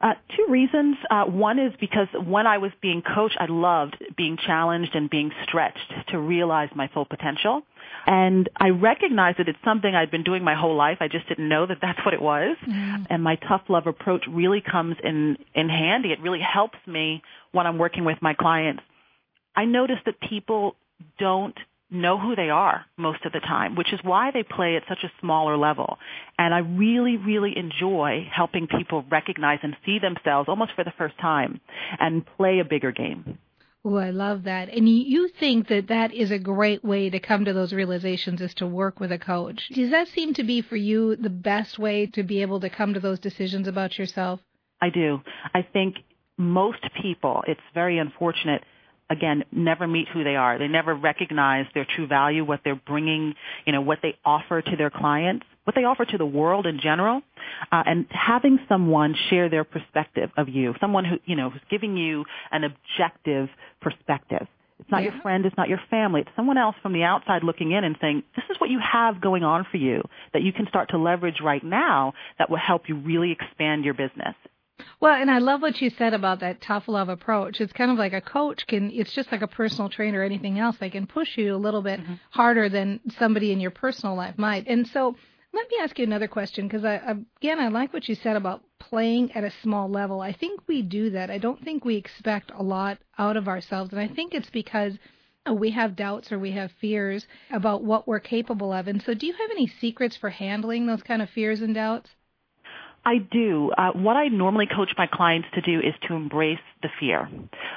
Uh, 0.03 0.15
two 0.37 0.47
reasons. 0.49 0.97
Uh, 1.11 1.25
one 1.25 1.61
is 1.61 1.73
because 1.81 2.09
when 2.27 2.47
I 2.47 2.59
was 2.59 2.73
being 2.81 3.03
coached, 3.03 3.37
I 3.39 3.47
loved 3.47 3.97
being 4.17 4.37
challenged 4.37 4.97
and 4.97 5.09
being 5.09 5.31
stretched 5.45 5.93
to 6.09 6.19
realize 6.19 6.71
my 6.75 6.89
full 6.89 7.05
potential. 7.05 7.63
And 8.05 8.49
I 8.57 8.71
recognized 8.71 9.39
that 9.39 9.49
it's 9.49 9.59
something 9.65 9.95
I'd 9.95 10.11
been 10.11 10.25
doing 10.25 10.43
my 10.43 10.55
whole 10.55 10.75
life. 10.75 10.99
I 11.01 11.07
just 11.07 11.29
didn't 11.29 11.49
know 11.49 11.67
that 11.67 11.79
that's 11.81 12.05
what 12.05 12.15
it 12.15 12.21
was. 12.21 12.57
Mm. 12.69 13.07
And 13.11 13.23
my 13.23 13.37
tough 13.37 13.63
love 13.69 13.87
approach 13.87 14.25
really 14.29 14.61
comes 14.61 14.97
in, 15.05 15.37
in 15.55 15.69
handy. 15.69 16.11
It 16.11 16.21
really 16.21 16.41
helps 16.41 16.79
me 16.87 17.23
when 17.53 17.69
I'm 17.69 17.79
working 17.79 18.05
with 18.05 18.19
my 18.21 18.35
clients. 18.35 18.83
I 19.55 19.67
notice 19.67 19.99
that 20.07 20.21
people 20.21 20.75
don't 21.19 21.57
know 21.93 22.19
who 22.19 22.35
they 22.35 22.51
are 22.51 22.85
most 22.97 23.25
of 23.25 23.33
the 23.33 23.41
time, 23.41 23.77
which 23.77 23.93
is 23.93 24.01
why 24.03 24.31
they 24.31 24.43
play 24.43 24.77
at 24.77 24.83
such 24.89 25.05
a 25.05 25.13
smaller 25.21 25.57
level. 25.57 25.99
And 26.39 26.55
I 26.55 26.59
really, 26.59 27.17
really 27.17 27.57
enjoy 27.57 28.29
helping 28.35 28.67
people 28.67 29.05
recognize 29.11 29.59
and 29.63 29.77
see 29.85 29.99
themselves 29.99 30.49
almost 30.49 30.73
for 30.75 30.85
the 30.85 30.93
first 30.97 31.19
time 31.19 31.61
and 32.01 32.25
play 32.37 32.59
a 32.61 32.65
bigger 32.65 32.93
game. 32.93 33.39
Oh, 33.85 33.97
I 33.97 34.11
love 34.11 34.45
that. 34.45 34.69
And 34.69 34.89
you 34.89 35.29
think 35.41 35.69
that 35.69 35.89
that 35.89 36.15
is 36.15 36.31
a 36.31 36.39
great 36.39 36.85
way 36.85 37.11
to 37.11 37.19
come 37.19 37.45
to 37.45 37.53
those 37.53 37.73
realizations 37.73 38.41
is 38.41 38.55
to 38.55 38.67
work 38.67 39.01
with 39.01 39.11
a 39.11 39.19
coach. 39.19 39.69
Does 39.75 39.91
that 39.91 40.07
seem 40.09 40.35
to 40.35 40.45
be 40.45 40.63
for 40.63 40.77
you 40.77 41.17
the 41.17 41.31
best 41.31 41.81
way 41.81 42.07
to 42.07 42.23
be 42.23 42.43
able 42.43 42.61
to 42.61 42.71
come 42.71 42.95
to 42.95 43.01
those 43.01 43.19
decisions 43.19 43.67
about 43.67 43.99
yourself? 43.99 44.41
I 44.81 44.91
do. 44.91 45.21
I 45.53 45.67
think 45.73 45.97
most 46.39 46.85
people, 47.01 47.43
it's 47.49 47.61
very 47.75 47.99
unfortunate, 47.99 48.63
again, 49.13 49.45
never 49.53 49.87
meet 49.87 50.09
who 50.09 50.25
they 50.25 50.37
are. 50.37 50.59
They 50.59 50.69
never 50.69 50.95
recognize 50.95 51.67
their 51.75 51.87
true 51.97 52.07
value, 52.07 52.45
what 52.45 52.61
they're 52.65 52.75
bringing, 52.75 53.35
you 53.67 53.73
know, 53.73 53.81
what 53.81 53.99
they 54.03 54.17
offer 54.25 54.63
to 54.63 54.77
their 54.77 54.91
clients, 54.91 55.47
what 55.65 55.77
they 55.77 55.85
offer 55.85 56.05
to 56.05 56.19
the 56.19 56.27
world 56.27 56.67
in 56.67 56.81
general, 56.81 57.23
uh, 57.71 57.83
and 57.87 58.07
having 58.11 58.59
someone 58.69 59.15
share 59.31 59.49
their 59.49 59.65
perspective 59.65 60.31
of 60.37 60.49
you, 60.49 60.75
someone 60.81 61.05
who, 61.05 61.17
you 61.25 61.37
know, 61.37 61.51
who's 61.51 61.63
giving 61.71 61.97
you 61.97 62.25
an 62.51 62.65
objective 62.65 63.49
perspective. 63.81 64.47
It's 64.81 64.91
not 64.91 65.05
yeah. 65.05 65.13
your 65.13 65.23
friend, 65.23 65.47
it's 65.47 65.57
not 65.57 65.69
your 65.69 65.81
family, 65.91 66.23
it's 66.23 66.31
someone 66.35 66.59
else 66.59 66.75
from 66.83 66.93
the 66.93 67.05
outside 67.05 67.45
looking 67.45 67.71
in 67.71 67.85
and 67.85 67.97
saying, 68.01 68.25
this 68.35 68.45
is 68.51 68.57
what 68.59 68.69
you 68.69 68.81
have 68.81 69.21
going 69.21 69.45
on 69.45 69.65
for 69.71 69.77
you 69.77 70.03
that 70.33 70.43
you 70.43 70.53
can 70.53 70.67
start 70.69 70.91
to 70.91 70.99
leverage 70.99 71.37
right 71.43 71.63
now 71.63 72.15
that 72.39 72.51
will 72.51 72.57
help 72.57 72.89
you 72.89 72.97
really 72.97 73.31
expand 73.31 73.85
your 73.85 73.95
business. 73.95 74.35
Well, 75.01 75.21
and 75.21 75.31
I 75.31 75.39
love 75.39 75.63
what 75.63 75.81
you 75.81 75.91
said 75.91 76.15
about 76.15 76.41
that 76.41 76.61
tough 76.61 76.87
love 76.87 77.09
approach. 77.09 77.61
It's 77.61 77.73
kind 77.73 77.91
of 77.91 77.99
like 77.99 78.13
a 78.13 78.21
coach 78.21 78.67
can, 78.69 78.91
it's 78.93 79.13
just 79.13 79.33
like 79.33 79.43
a 79.43 79.49
personal 79.49 79.89
trainer 79.89 80.21
or 80.21 80.25
anything 80.25 80.59
else. 80.59 80.77
They 80.79 80.91
can 80.91 81.07
push 81.07 81.37
you 81.37 81.55
a 81.55 81.57
little 81.57 81.83
bit 81.83 82.01
mm-hmm. 82.01 82.15
harder 82.31 82.69
than 82.69 83.01
somebody 83.19 83.51
in 83.53 83.61
your 83.61 83.73
personal 83.73 84.15
life 84.15 84.39
might. 84.39 84.69
And 84.69 84.87
so 84.87 85.17
let 85.53 85.69
me 85.71 85.79
ask 85.83 85.99
you 85.99 86.05
another 86.05 86.29
question 86.29 86.67
because 86.67 86.85
I, 86.85 87.17
again, 87.41 87.59
I 87.59 87.69
like 87.69 87.93
what 87.93 88.09
you 88.09 88.15
said 88.15 88.37
about 88.37 88.63
playing 88.79 89.33
at 89.33 89.45
a 89.45 89.53
small 89.63 89.89
level. 89.91 90.21
I 90.21 90.33
think 90.33 90.61
we 90.67 90.83
do 90.83 91.11
that. 91.11 91.31
I 91.31 91.39
don't 91.39 91.63
think 91.63 91.85
we 91.85 91.97
expect 91.97 92.53
a 92.55 92.63
lot 92.63 92.99
out 93.19 93.37
of 93.37 93.49
ourselves. 93.49 93.93
And 93.93 94.01
I 94.01 94.09
think 94.09 94.35
it's 94.35 94.51
because 94.51 94.95
we 95.51 95.73
have 95.73 95.97
doubts 95.97 96.31
or 96.31 96.39
we 96.39 96.53
have 96.53 96.71
fears 96.81 97.27
about 97.51 97.83
what 97.83 98.07
we're 98.07 98.21
capable 98.21 98.73
of. 98.73 98.87
And 98.87 99.03
so 99.03 99.15
do 99.15 99.27
you 99.27 99.33
have 99.33 99.51
any 99.51 99.67
secrets 99.67 100.17
for 100.17 100.31
handling 100.31 100.87
those 100.87 101.03
kind 101.03 101.21
of 101.21 101.29
fears 101.31 101.61
and 101.61 101.75
doubts? 101.75 102.11
I 103.05 103.19
do. 103.19 103.73
Uh, 103.77 103.91
what 103.93 104.17
I 104.17 104.29
normally 104.29 104.67
coach 104.67 104.91
my 104.97 105.09
clients 105.09 105.49
to 105.55 105.61
do 105.61 105.81
is 105.81 105.95
to 106.07 106.15
embrace 106.15 106.61
the 106.83 106.89
fear. 107.01 107.29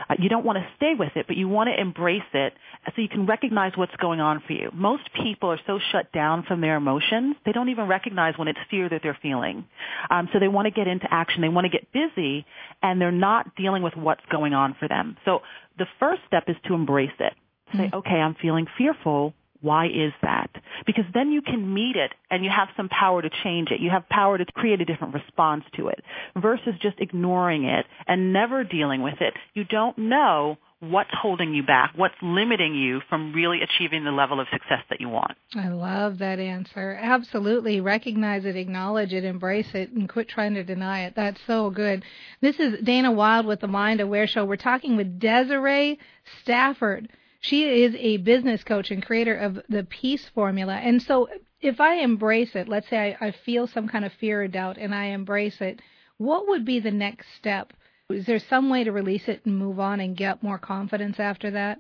Uh, 0.08 0.16
you 0.20 0.30
don't 0.30 0.46
want 0.46 0.60
to 0.60 0.68
stay 0.78 0.94
with 0.98 1.12
it, 1.16 1.26
but 1.28 1.36
you 1.36 1.48
want 1.48 1.70
to 1.70 1.80
embrace 1.80 2.22
it 2.34 2.54
so 2.96 3.02
you 3.02 3.10
can 3.10 3.26
recognize 3.26 3.72
what's 3.76 3.96
going 3.96 4.22
on 4.22 4.44
for 4.46 4.54
you. 4.54 4.70
Most 4.74 5.04
people 5.24 5.52
are 5.52 5.60
so 5.66 5.80
shut 5.92 6.12
down 6.12 6.44
from 6.44 6.62
their 6.62 6.76
emotions, 6.76 7.36
they 7.46 7.52
don't 7.52 7.70
even 7.70 7.88
recognize 7.88 8.38
when 8.38 8.48
it's 8.48 8.60
fear 8.70 8.88
that 8.88 9.02
they're 9.02 9.18
feeling. 9.20 9.66
Um, 10.12 10.30
so 10.32 10.40
they 10.40 10.48
want 10.48 10.68
to 10.68 10.72
get 10.72 10.88
into 10.88 11.08
action. 11.12 11.42
They 11.42 11.50
want 11.50 11.66
to 11.66 11.70
get 11.70 11.92
busy, 11.92 12.46
and 12.84 13.02
they're 13.02 13.12
not 13.12 13.56
dealing 13.56 13.82
with 13.82 13.96
what's 13.96 14.26
going 14.32 14.54
on 14.54 14.76
for 14.80 14.88
them. 14.88 15.18
So 15.26 15.42
the 15.80 15.88
first 16.00 16.22
step 16.28 16.44
is 16.48 16.56
to 16.68 16.76
embrace 16.76 17.10
it. 17.20 17.34
Say, 17.74 17.88
mm-hmm. 17.88 17.96
okay, 17.96 18.16
I'm 18.16 18.36
feeling 18.36 18.68
fearful 18.78 19.34
why 19.66 19.88
is 19.88 20.14
that? 20.22 20.52
Because 20.86 21.06
then 21.14 21.32
you 21.32 21.42
can 21.42 21.74
meet 21.74 21.96
it 21.96 22.14
and 22.30 22.46
you 22.46 22.52
have 22.56 22.68
some 22.78 22.88
power 22.88 23.22
to 23.22 23.30
change 23.44 23.72
it. 23.72 23.80
You 23.80 23.90
have 23.90 24.08
power 24.08 24.38
to 24.38 24.46
create 24.46 24.80
a 24.80 24.86
different 24.86 25.16
response 25.16 25.64
to 25.76 25.88
it 25.88 26.04
versus 26.36 26.76
just 26.82 27.00
ignoring 27.00 27.66
it 27.66 27.86
and 28.08 28.32
never 28.32 28.64
dealing 28.64 29.02
with 29.02 29.22
it. 29.22 29.34
You 29.56 29.64
don't 29.64 29.98
know 29.98 30.58
what's 30.82 31.10
holding 31.20 31.56
you 31.56 31.64
back, 31.64 31.94
what's 31.96 32.16
limiting 32.22 32.76
you 32.76 33.02
from 33.10 33.34
really 33.34 33.62
achieving 33.62 34.04
the 34.04 34.12
level 34.12 34.40
of 34.40 34.48
success 34.52 34.84
that 34.90 35.02
you 35.02 35.10
want. 35.10 35.32
I 35.56 35.70
love 35.70 36.20
that 36.20 36.38
answer. 36.40 37.00
Absolutely. 37.02 37.82
Recognize 37.82 38.46
it, 38.46 38.56
acknowledge 38.56 39.14
it, 39.14 39.24
embrace 39.24 39.74
it, 39.74 39.92
and 39.92 40.08
quit 40.08 40.30
trying 40.30 40.54
to 40.54 40.64
deny 40.64 41.06
it. 41.06 41.14
That's 41.16 41.40
so 41.48 41.72
good. 41.72 42.04
This 42.42 42.60
is 42.60 42.84
Dana 42.84 43.12
Wilde 43.12 43.48
with 43.48 43.62
the 43.62 43.68
Mind 43.68 44.00
Aware 44.00 44.28
Show. 44.28 44.46
We're 44.46 44.58
talking 44.58 44.96
with 44.96 45.20
Desiree 45.20 45.98
Stafford. 46.44 47.10
She 47.48 47.84
is 47.84 47.96
a 48.00 48.18
business 48.18 48.64
coach 48.64 48.90
and 48.90 49.06
creator 49.06 49.36
of 49.36 49.60
the 49.70 49.84
Peace 49.84 50.26
Formula. 50.34 50.74
And 50.74 51.02
so 51.02 51.28
if 51.62 51.80
I 51.80 51.96
embrace 51.96 52.56
it, 52.56 52.68
let's 52.68 52.90
say 52.90 53.16
I, 53.20 53.28
I 53.28 53.32
feel 53.46 53.68
some 53.68 53.88
kind 53.88 54.04
of 54.04 54.12
fear 54.14 54.44
or 54.44 54.48
doubt 54.48 54.78
and 54.78 54.96
I 54.96 55.06
embrace 55.06 55.58
it, 55.60 55.80
what 56.18 56.48
would 56.48 56.66
be 56.66 56.80
the 56.80 56.92
next 56.92 57.28
step? 57.38 57.74
Is 58.10 58.26
there 58.26 58.40
some 58.40 58.70
way 58.70 58.84
to 58.84 58.92
release 58.92 59.28
it 59.28 59.46
and 59.46 59.58
move 59.58 59.80
on 59.80 60.00
and 60.00 60.18
get 60.18 60.42
more 60.42 60.58
confidence 60.58 61.20
after 61.20 61.52
that? 61.52 61.80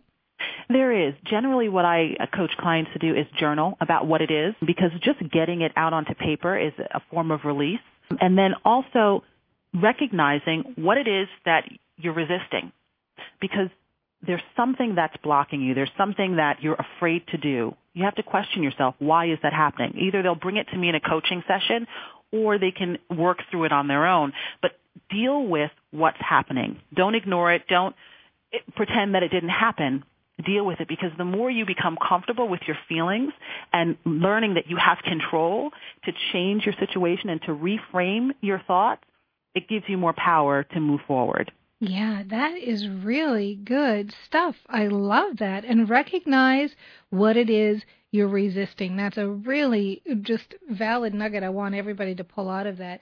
There 0.69 1.07
is. 1.07 1.13
Generally, 1.25 1.69
what 1.69 1.85
I 1.85 2.15
coach 2.35 2.51
clients 2.59 2.91
to 2.93 2.99
do 2.99 3.15
is 3.17 3.25
journal 3.39 3.77
about 3.81 4.05
what 4.05 4.21
it 4.21 4.31
is 4.31 4.53
because 4.65 4.91
just 5.01 5.19
getting 5.31 5.61
it 5.61 5.71
out 5.75 5.93
onto 5.93 6.13
paper 6.13 6.57
is 6.57 6.73
a 6.77 7.01
form 7.11 7.31
of 7.31 7.41
release. 7.45 7.79
And 8.19 8.37
then 8.37 8.53
also 8.63 9.23
recognizing 9.73 10.73
what 10.75 10.97
it 10.97 11.07
is 11.07 11.27
that 11.45 11.63
you're 11.97 12.13
resisting 12.13 12.71
because 13.39 13.69
there's 14.25 14.41
something 14.55 14.95
that's 14.95 15.15
blocking 15.23 15.61
you. 15.61 15.73
There's 15.73 15.91
something 15.97 16.37
that 16.37 16.61
you're 16.61 16.77
afraid 16.97 17.27
to 17.27 17.37
do. 17.37 17.75
You 17.93 18.03
have 18.03 18.15
to 18.15 18.23
question 18.23 18.63
yourself, 18.63 18.95
why 18.99 19.31
is 19.31 19.39
that 19.43 19.53
happening? 19.53 19.93
Either 19.97 20.21
they'll 20.21 20.35
bring 20.35 20.57
it 20.57 20.67
to 20.71 20.77
me 20.77 20.89
in 20.89 20.95
a 20.95 20.99
coaching 20.99 21.43
session 21.47 21.87
or 22.31 22.57
they 22.57 22.71
can 22.71 22.97
work 23.09 23.39
through 23.49 23.65
it 23.65 23.71
on 23.71 23.87
their 23.87 24.05
own. 24.05 24.33
But 24.61 24.71
deal 25.09 25.45
with 25.45 25.71
what's 25.91 26.17
happening. 26.19 26.79
Don't 26.93 27.15
ignore 27.15 27.53
it. 27.53 27.63
Don't 27.67 27.95
eh, 28.53 28.57
pretend 28.75 29.15
that 29.15 29.23
it 29.23 29.29
didn't 29.29 29.49
happen. 29.49 30.03
Deal 30.45 30.65
with 30.65 30.81
it 30.81 30.89
because 30.89 31.11
the 31.17 31.25
more 31.25 31.49
you 31.49 31.65
become 31.65 31.97
comfortable 32.05 32.49
with 32.49 32.59
your 32.67 32.77
feelings 32.89 33.31
and 33.71 33.97
learning 34.05 34.55
that 34.55 34.69
you 34.69 34.75
have 34.75 34.97
control 34.97 35.71
to 36.03 36.11
change 36.33 36.65
your 36.65 36.75
situation 36.77 37.29
and 37.29 37.41
to 37.43 37.51
reframe 37.51 38.31
your 38.41 38.59
thoughts, 38.67 39.01
it 39.53 39.69
gives 39.69 39.85
you 39.87 39.97
more 39.97 40.13
power 40.13 40.63
to 40.63 40.79
move 40.81 40.99
forward. 41.07 41.53
Yeah, 41.87 42.23
that 42.27 42.57
is 42.57 42.87
really 42.87 43.55
good 43.63 44.11
stuff. 44.25 44.55
I 44.67 44.87
love 44.87 45.37
that. 45.37 45.65
And 45.65 45.87
recognize 45.89 46.75
what 47.11 47.37
it 47.37 47.49
is 47.49 47.83
you're 48.11 48.27
resisting. 48.27 48.95
That's 48.95 49.17
a 49.17 49.27
really 49.27 50.01
just 50.21 50.55
valid 50.67 51.13
nugget 51.13 51.43
I 51.43 51.49
want 51.49 51.75
everybody 51.75 52.15
to 52.15 52.23
pull 52.23 52.49
out 52.49 52.65
of 52.65 52.77
that. 52.77 53.01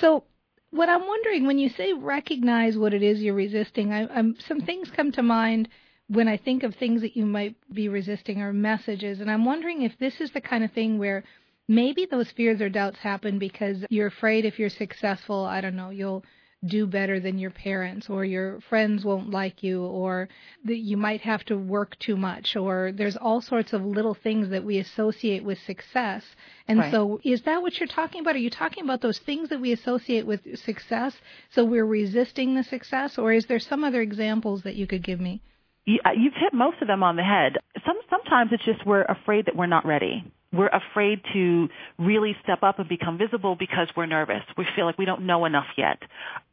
So, 0.00 0.24
what 0.70 0.88
I'm 0.88 1.06
wondering 1.06 1.46
when 1.46 1.58
you 1.58 1.68
say 1.68 1.92
recognize 1.92 2.76
what 2.76 2.92
it 2.92 3.04
is 3.04 3.20
you're 3.20 3.34
resisting, 3.34 3.92
I, 3.92 4.08
I'm, 4.08 4.34
some 4.48 4.60
things 4.60 4.90
come 4.90 5.12
to 5.12 5.22
mind 5.22 5.68
when 6.08 6.26
I 6.26 6.36
think 6.36 6.64
of 6.64 6.74
things 6.74 7.02
that 7.02 7.16
you 7.16 7.26
might 7.26 7.54
be 7.72 7.88
resisting 7.88 8.42
or 8.42 8.52
messages. 8.52 9.20
And 9.20 9.30
I'm 9.30 9.44
wondering 9.44 9.82
if 9.82 9.96
this 9.98 10.20
is 10.20 10.32
the 10.32 10.40
kind 10.40 10.64
of 10.64 10.72
thing 10.72 10.98
where 10.98 11.22
maybe 11.68 12.06
those 12.10 12.32
fears 12.32 12.60
or 12.60 12.68
doubts 12.68 12.98
happen 12.98 13.38
because 13.38 13.84
you're 13.90 14.08
afraid 14.08 14.44
if 14.44 14.58
you're 14.58 14.68
successful, 14.68 15.44
I 15.44 15.60
don't 15.60 15.76
know, 15.76 15.90
you'll 15.90 16.24
do 16.66 16.86
better 16.86 17.20
than 17.20 17.38
your 17.38 17.50
parents 17.50 18.08
or 18.08 18.24
your 18.24 18.60
friends 18.68 19.04
won't 19.04 19.30
like 19.30 19.62
you 19.62 19.82
or 19.84 20.28
that 20.64 20.78
you 20.78 20.96
might 20.96 21.20
have 21.20 21.44
to 21.44 21.56
work 21.56 21.98
too 21.98 22.16
much 22.16 22.56
or 22.56 22.92
there's 22.92 23.16
all 23.16 23.40
sorts 23.40 23.72
of 23.72 23.84
little 23.84 24.14
things 24.14 24.48
that 24.50 24.64
we 24.64 24.78
associate 24.78 25.44
with 25.44 25.58
success. 25.66 26.24
And 26.66 26.78
right. 26.78 26.92
so 26.92 27.20
is 27.24 27.42
that 27.42 27.62
what 27.62 27.78
you're 27.78 27.86
talking 27.86 28.20
about? 28.20 28.34
Are 28.34 28.38
you 28.38 28.50
talking 28.50 28.84
about 28.84 29.00
those 29.00 29.18
things 29.18 29.48
that 29.50 29.60
we 29.60 29.72
associate 29.72 30.26
with 30.26 30.40
success 30.58 31.14
so 31.50 31.64
we're 31.64 31.86
resisting 31.86 32.54
the 32.54 32.64
success 32.64 33.18
or 33.18 33.32
is 33.32 33.46
there 33.46 33.58
some 33.58 33.84
other 33.84 34.00
examples 34.00 34.62
that 34.62 34.76
you 34.76 34.86
could 34.86 35.02
give 35.02 35.20
me? 35.20 35.42
Uh, 35.86 36.10
you've 36.16 36.34
hit 36.34 36.54
most 36.54 36.80
of 36.80 36.88
them 36.88 37.02
on 37.02 37.16
the 37.16 37.22
head. 37.22 37.58
Some, 37.86 37.96
sometimes 38.08 38.50
it's 38.52 38.64
just 38.64 38.86
we're 38.86 39.04
afraid 39.04 39.46
that 39.46 39.56
we're 39.56 39.66
not 39.66 39.84
ready 39.84 40.24
we're 40.54 40.68
afraid 40.68 41.20
to 41.32 41.68
really 41.98 42.36
step 42.42 42.62
up 42.62 42.78
and 42.78 42.88
become 42.88 43.18
visible 43.18 43.56
because 43.56 43.88
we're 43.96 44.06
nervous. 44.06 44.42
We 44.56 44.66
feel 44.76 44.86
like 44.86 44.98
we 44.98 45.04
don't 45.04 45.26
know 45.26 45.44
enough 45.44 45.66
yet. 45.76 45.98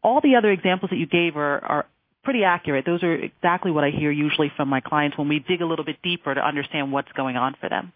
All 0.04 0.22
the 0.22 0.36
other 0.36 0.52
examples 0.52 0.90
that 0.90 0.98
you 0.98 1.08
gave 1.08 1.38
are, 1.38 1.60
are 1.64 1.86
pretty 2.24 2.44
accurate. 2.44 2.86
Those 2.86 3.04
are 3.04 3.14
exactly 3.14 3.72
what 3.72 3.84
I 3.84 3.90
hear 3.90 4.12
usually 4.12 4.52
from 4.56 4.70
my 4.70 4.82
clients 4.82 5.18
when 5.18 5.28
we 5.28 5.40
dig 5.40 5.62
a 5.62 5.66
little 5.66 5.86
bit 5.86 5.98
deeper 6.04 6.34
to 6.34 6.42
understand 6.46 6.92
what's 6.92 7.12
going 7.14 7.38
on 7.38 7.56
for 7.60 7.70
them. 7.70 7.94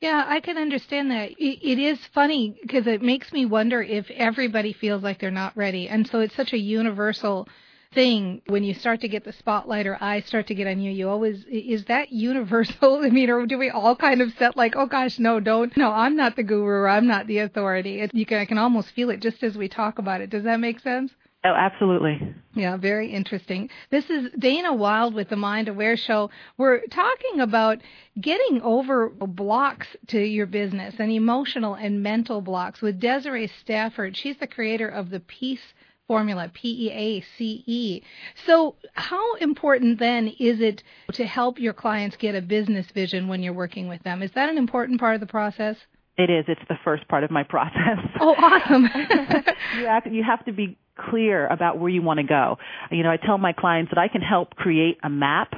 Yeah, 0.00 0.24
I 0.26 0.40
can 0.40 0.56
understand 0.58 1.10
that. 1.10 1.30
It 1.38 1.78
is 1.78 1.98
funny 2.14 2.56
because 2.62 2.86
it 2.86 3.02
makes 3.02 3.32
me 3.32 3.46
wonder 3.46 3.82
if 3.82 4.08
everybody 4.10 4.72
feels 4.72 5.02
like 5.02 5.20
they're 5.20 5.32
not 5.32 5.56
ready. 5.56 5.88
And 5.88 6.06
so 6.06 6.20
it's 6.20 6.36
such 6.36 6.52
a 6.52 6.58
universal 6.58 7.48
thing 7.94 8.42
when 8.48 8.62
you 8.62 8.74
start 8.74 9.00
to 9.00 9.08
get 9.08 9.24
the 9.24 9.32
spotlight 9.32 9.86
or 9.86 9.96
eyes 10.02 10.24
start 10.26 10.46
to 10.46 10.54
get 10.54 10.66
on 10.66 10.78
you 10.78 10.90
you 10.90 11.08
always 11.08 11.44
is 11.50 11.84
that 11.86 12.12
universal 12.12 12.96
i 13.04 13.08
mean 13.08 13.30
or 13.30 13.46
do 13.46 13.56
we 13.56 13.70
all 13.70 13.96
kind 13.96 14.20
of 14.20 14.30
set 14.38 14.56
like 14.56 14.76
oh 14.76 14.86
gosh 14.86 15.18
no 15.18 15.40
don't 15.40 15.74
no 15.76 15.90
i'm 15.90 16.14
not 16.14 16.36
the 16.36 16.42
guru 16.42 16.64
or 16.64 16.88
i'm 16.88 17.06
not 17.06 17.26
the 17.26 17.38
authority 17.38 18.00
it, 18.00 18.14
you 18.14 18.26
can 18.26 18.38
i 18.38 18.44
can 18.44 18.58
almost 18.58 18.90
feel 18.90 19.08
it 19.08 19.20
just 19.20 19.42
as 19.42 19.56
we 19.56 19.68
talk 19.68 19.98
about 19.98 20.20
it 20.20 20.28
does 20.28 20.44
that 20.44 20.60
make 20.60 20.80
sense 20.80 21.12
Oh, 21.44 21.54
absolutely. 21.56 22.34
Yeah, 22.54 22.76
very 22.76 23.12
interesting. 23.12 23.70
This 23.90 24.10
is 24.10 24.28
Dana 24.36 24.74
Wilde 24.74 25.14
with 25.14 25.28
the 25.28 25.36
Mind 25.36 25.68
Aware 25.68 25.96
Show. 25.96 26.30
We're 26.56 26.80
talking 26.86 27.38
about 27.38 27.78
getting 28.20 28.60
over 28.62 29.08
blocks 29.08 29.86
to 30.08 30.20
your 30.20 30.46
business 30.46 30.96
and 30.98 31.12
emotional 31.12 31.74
and 31.74 32.02
mental 32.02 32.40
blocks 32.40 32.82
with 32.82 32.98
Desiree 32.98 33.46
Stafford. 33.60 34.16
She's 34.16 34.36
the 34.38 34.48
creator 34.48 34.88
of 34.88 35.10
the 35.10 35.20
Peace 35.20 35.74
formula, 36.08 36.50
P 36.52 36.88
E 36.88 36.90
A 36.90 37.24
C 37.36 37.62
E. 37.66 38.02
So, 38.46 38.74
how 38.94 39.34
important 39.36 40.00
then 40.00 40.26
is 40.40 40.60
it 40.60 40.82
to 41.12 41.24
help 41.24 41.60
your 41.60 41.74
clients 41.74 42.16
get 42.16 42.34
a 42.34 42.42
business 42.42 42.86
vision 42.92 43.28
when 43.28 43.42
you're 43.42 43.52
working 43.52 43.86
with 43.86 44.02
them? 44.02 44.22
Is 44.22 44.32
that 44.34 44.48
an 44.48 44.58
important 44.58 44.98
part 44.98 45.14
of 45.14 45.20
the 45.20 45.26
process? 45.28 45.76
It 46.16 46.30
is. 46.30 46.46
It's 46.48 46.60
the 46.68 46.78
first 46.82 47.06
part 47.06 47.22
of 47.22 47.30
my 47.30 47.44
process. 47.44 47.98
Oh, 48.20 48.34
awesome. 48.34 48.88
you, 49.78 49.86
have, 49.86 50.12
you 50.12 50.24
have 50.24 50.44
to 50.46 50.52
be 50.52 50.76
clear 50.98 51.46
about 51.46 51.78
where 51.78 51.88
you 51.88 52.02
want 52.02 52.18
to 52.18 52.24
go. 52.24 52.58
You 52.90 53.04
know, 53.04 53.10
I 53.10 53.16
tell 53.16 53.38
my 53.38 53.52
clients 53.52 53.92
that 53.92 53.98
I 53.98 54.08
can 54.08 54.20
help 54.20 54.56
create 54.56 54.98
a 55.04 55.08
map, 55.08 55.52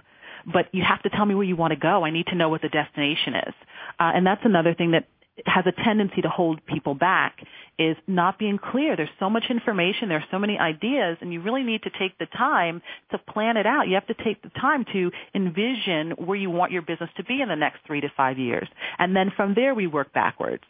but 0.45 0.66
you 0.73 0.85
have 0.87 1.02
to 1.04 1.09
tell 1.09 1.25
me 1.25 1.35
where 1.35 1.47
you 1.47 1.57
want 1.57 1.73
to 1.73 1.78
go. 1.78 2.04
I 2.04 2.11
need 2.11 2.26
to 2.26 2.35
know 2.35 2.50
what 2.50 2.61
the 2.61 2.69
destination 2.69 3.35
is. 3.35 3.54
Uh, 3.99 4.12
and 4.14 4.26
that's 4.26 4.42
another 4.45 4.75
thing 4.75 4.90
that 4.90 5.07
has 5.47 5.64
a 5.66 5.73
tendency 5.85 6.23
to 6.23 6.28
hold 6.28 6.64
people 6.66 6.94
back 6.94 7.38
is 7.78 7.97
not 8.06 8.38
being 8.38 8.59
clear. 8.59 8.97
There's 8.97 9.09
so 9.18 9.30
much 9.30 9.44
information, 9.50 10.09
there's 10.09 10.25
so 10.30 10.38
many 10.38 10.59
ideas, 10.59 11.16
and 11.20 11.32
you 11.32 11.40
really 11.40 11.62
need 11.62 11.82
to 11.85 11.90
take 11.90 12.18
the 12.18 12.26
time 12.26 12.82
to 13.11 13.18
plan 13.18 13.56
it 13.56 13.66
out. 13.66 13.88
You 13.88 13.94
have 13.94 14.06
to 14.09 14.25
take 14.25 14.42
the 14.42 14.50
time 14.50 14.85
to 14.92 15.11
envision 15.35 16.12
where 16.12 16.37
you 16.37 16.50
want 16.50 16.73
your 16.73 16.82
business 16.82 17.11
to 17.16 17.25
be 17.25 17.40
in 17.40 17.49
the 17.49 17.56
next 17.56 17.80
three 17.87 18.00
to 18.00 18.09
five 18.16 18.38
years. 18.38 18.68
And 18.99 19.16
then 19.16 19.32
from 19.35 19.54
there 19.54 19.75
we 19.75 19.87
work 19.87 20.12
backwards. 20.12 20.64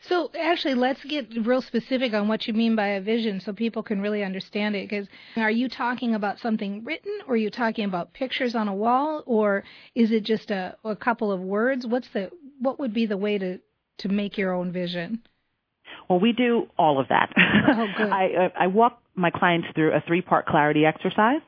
So 0.00 0.30
actually, 0.38 0.74
let's 0.74 1.04
get 1.04 1.28
real 1.44 1.60
specific 1.60 2.14
on 2.14 2.28
what 2.28 2.46
you 2.46 2.54
mean 2.54 2.76
by 2.76 2.88
a 2.88 3.00
vision 3.00 3.40
so 3.40 3.52
people 3.52 3.82
can 3.82 4.00
really 4.00 4.22
understand 4.24 4.74
it. 4.74 4.88
Because 4.88 5.06
are 5.36 5.50
you 5.50 5.68
talking 5.68 6.14
about 6.14 6.38
something 6.38 6.84
written, 6.84 7.12
or 7.26 7.34
are 7.34 7.36
you 7.36 7.50
talking 7.50 7.84
about 7.84 8.14
pictures 8.14 8.54
on 8.54 8.68
a 8.68 8.74
wall, 8.74 9.22
or 9.26 9.64
is 9.94 10.12
it 10.12 10.22
just 10.22 10.50
a, 10.50 10.76
a 10.84 10.96
couple 10.96 11.30
of 11.30 11.40
words? 11.40 11.86
What's 11.86 12.08
the 12.08 12.30
what 12.58 12.78
would 12.78 12.94
be 12.94 13.04
the 13.04 13.18
way 13.18 13.36
to 13.36 13.58
to 13.98 14.08
make 14.08 14.36
your 14.36 14.52
own 14.52 14.72
vision? 14.72 15.22
Well, 16.08 16.20
we 16.20 16.32
do 16.32 16.66
all 16.78 17.00
of 17.00 17.08
that. 17.08 17.32
Oh, 17.36 17.86
good. 17.96 18.08
I, 18.12 18.26
uh, 18.26 18.48
I 18.60 18.66
walk 18.68 19.00
my 19.14 19.30
clients 19.30 19.68
through 19.74 19.92
a 19.92 20.02
three-part 20.06 20.46
clarity 20.46 20.84
exercise. 20.84 21.40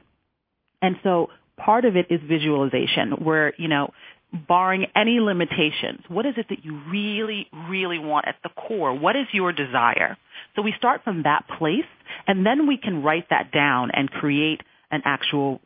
And 0.80 0.96
so 1.02 1.28
part 1.56 1.84
of 1.84 1.96
it 1.96 2.06
is 2.10 2.20
visualization 2.26 3.24
where, 3.24 3.52
you 3.58 3.68
know, 3.68 3.92
barring 4.32 4.86
any 4.94 5.20
limitations, 5.20 6.00
what 6.08 6.26
is 6.26 6.34
it 6.36 6.46
that 6.50 6.64
you 6.64 6.80
really, 6.90 7.46
really 7.68 7.98
want 7.98 8.28
at 8.28 8.36
the 8.42 8.50
core? 8.50 8.94
What 8.94 9.16
is 9.16 9.26
your 9.32 9.52
desire? 9.52 10.16
So 10.54 10.62
we 10.62 10.74
start 10.76 11.02
from 11.04 11.22
that 11.22 11.46
place 11.58 11.86
and 12.26 12.44
then 12.44 12.66
we 12.66 12.76
can 12.76 13.02
write 13.02 13.30
that 13.30 13.52
down 13.52 13.90
and 13.92 14.10
create 14.10 14.60
an 14.90 15.02
actual 15.04 15.60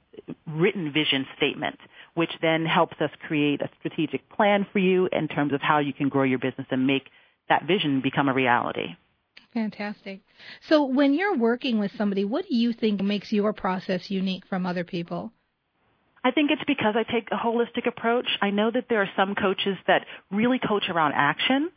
written 0.46 0.92
vision 0.92 1.26
statement, 1.36 1.78
which 2.14 2.30
then 2.40 2.66
helps 2.66 2.96
us 3.00 3.10
create 3.26 3.60
a 3.62 3.70
strategic 3.78 4.28
plan 4.30 4.66
for 4.72 4.78
you 4.78 5.08
in 5.12 5.28
terms 5.28 5.52
of 5.52 5.60
how 5.60 5.78
you 5.78 5.92
can 5.92 6.08
grow 6.08 6.24
your 6.24 6.38
business 6.38 6.66
and 6.70 6.86
make 6.86 7.08
that 7.48 7.66
vision 7.66 8.00
become 8.00 8.28
a 8.28 8.34
reality. 8.34 8.96
Fantastic. 9.54 10.20
So 10.68 10.84
when 10.84 11.14
you're 11.14 11.36
working 11.36 11.78
with 11.78 11.92
somebody, 11.96 12.24
what 12.24 12.46
do 12.48 12.54
you 12.56 12.72
think 12.72 13.02
makes 13.02 13.32
your 13.32 13.52
process 13.52 14.10
unique 14.10 14.46
from 14.46 14.64
other 14.64 14.84
people? 14.84 15.32
I 16.24 16.30
think 16.30 16.50
it's 16.50 16.62
because 16.66 16.94
I 16.96 17.02
take 17.10 17.28
a 17.32 17.36
holistic 17.36 17.86
approach. 17.86 18.26
I 18.40 18.50
know 18.50 18.70
that 18.70 18.84
there 18.88 19.02
are 19.02 19.10
some 19.16 19.34
coaches 19.34 19.76
that 19.86 20.06
really 20.30 20.58
coach 20.58 20.84
around 20.88 21.12
action, 21.16 21.70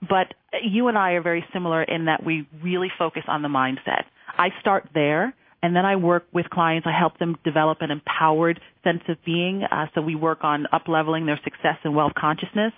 but 0.00 0.32
you 0.62 0.88
and 0.88 0.96
I 0.96 1.12
are 1.12 1.22
very 1.22 1.44
similar 1.52 1.82
in 1.82 2.06
that 2.06 2.24
we 2.24 2.48
really 2.62 2.90
focus 2.98 3.22
on 3.28 3.42
the 3.42 3.48
mindset. 3.48 4.04
I 4.36 4.48
start 4.60 4.88
there 4.94 5.34
and 5.62 5.76
then 5.76 5.84
I 5.84 5.96
work 5.96 6.24
with 6.32 6.48
clients. 6.48 6.86
I 6.86 6.98
help 6.98 7.18
them 7.18 7.36
develop 7.44 7.78
an 7.82 7.90
empowered 7.90 8.60
sense 8.82 9.02
of 9.08 9.16
being. 9.24 9.62
Uh, 9.62 9.86
so 9.94 10.00
we 10.00 10.14
work 10.14 10.38
on 10.42 10.66
up-leveling 10.72 11.26
their 11.26 11.38
success 11.44 11.76
and 11.84 11.94
wealth 11.94 12.12
consciousness, 12.18 12.72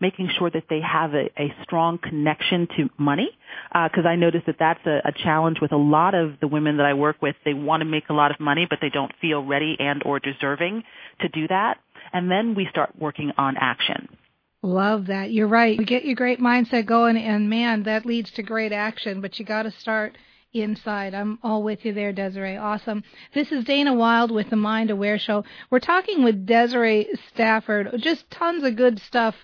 making 0.00 0.30
sure 0.38 0.48
that 0.50 0.64
they 0.70 0.80
have 0.80 1.14
a, 1.14 1.30
a 1.36 1.52
strong 1.64 1.98
connection 1.98 2.68
to 2.76 2.88
money. 2.96 3.30
Because 3.72 4.04
uh, 4.04 4.08
I 4.08 4.16
notice 4.16 4.42
that 4.46 4.56
that's 4.58 4.84
a, 4.86 5.00
a 5.04 5.12
challenge 5.24 5.58
with 5.60 5.72
a 5.72 5.76
lot 5.76 6.14
of 6.14 6.34
the 6.40 6.46
women 6.46 6.76
that 6.76 6.86
I 6.86 6.94
work 6.94 7.20
with. 7.20 7.34
They 7.44 7.54
want 7.54 7.80
to 7.80 7.84
make 7.84 8.08
a 8.08 8.14
lot 8.14 8.30
of 8.30 8.38
money, 8.38 8.66
but 8.68 8.78
they 8.80 8.90
don't 8.90 9.12
feel 9.20 9.44
ready 9.44 9.76
and 9.78 10.02
or 10.04 10.20
deserving 10.20 10.84
to 11.20 11.28
do 11.28 11.48
that. 11.48 11.78
And 12.12 12.30
then 12.30 12.54
we 12.54 12.68
start 12.70 12.94
working 12.98 13.32
on 13.36 13.56
action. 13.58 14.08
Love 14.62 15.06
that. 15.06 15.30
You're 15.30 15.46
right. 15.48 15.78
You 15.78 15.84
get 15.84 16.04
your 16.04 16.16
great 16.16 16.40
mindset 16.40 16.86
going, 16.86 17.16
and 17.16 17.48
man, 17.48 17.84
that 17.84 18.06
leads 18.06 18.30
to 18.32 18.42
great 18.42 18.72
action. 18.72 19.20
But 19.20 19.38
you 19.38 19.44
got 19.44 19.64
to 19.64 19.70
start 19.70 20.16
inside. 20.52 21.14
I'm 21.14 21.38
all 21.42 21.62
with 21.62 21.84
you 21.84 21.92
there, 21.92 22.12
Desiree. 22.12 22.56
Awesome. 22.56 23.02
This 23.34 23.52
is 23.52 23.64
Dana 23.64 23.94
Wilde 23.94 24.30
with 24.30 24.48
the 24.50 24.56
Mind 24.56 24.90
Aware 24.90 25.18
Show. 25.18 25.44
We're 25.70 25.80
talking 25.80 26.24
with 26.24 26.46
Desiree 26.46 27.08
Stafford. 27.32 27.94
Just 27.98 28.30
tons 28.30 28.64
of 28.64 28.76
good 28.76 29.00
stuff 29.00 29.34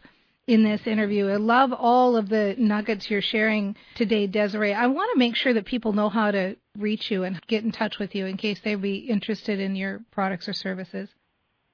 in 0.47 0.63
this 0.63 0.87
interview. 0.87 1.29
I 1.29 1.37
love 1.37 1.73
all 1.73 2.17
of 2.17 2.29
the 2.29 2.55
nuggets 2.59 3.11
you're 3.11 3.23
sharing 3.23 3.77
today, 3.95 4.27
Desiree. 4.27 4.75
I 4.75 4.89
want 4.89 5.11
to 5.13 5.19
make 5.19 5.37
sure 5.37 5.55
that 5.55 5.65
people 5.65 5.95
know 5.95 6.09
how 6.09 6.31
to 6.31 6.57
reach 6.79 7.11
you 7.11 7.25
and 7.25 7.45
get 7.47 7.65
in 7.65 7.73
touch 7.73 7.99
with 7.99 8.15
you 8.15 8.27
in 8.27 8.37
case 8.37 8.61
they'd 8.63 8.81
be 8.81 8.97
interested 8.97 9.59
in 9.61 9.75
your 9.77 10.01
products 10.11 10.49
or 10.49 10.53
services. 10.53 11.09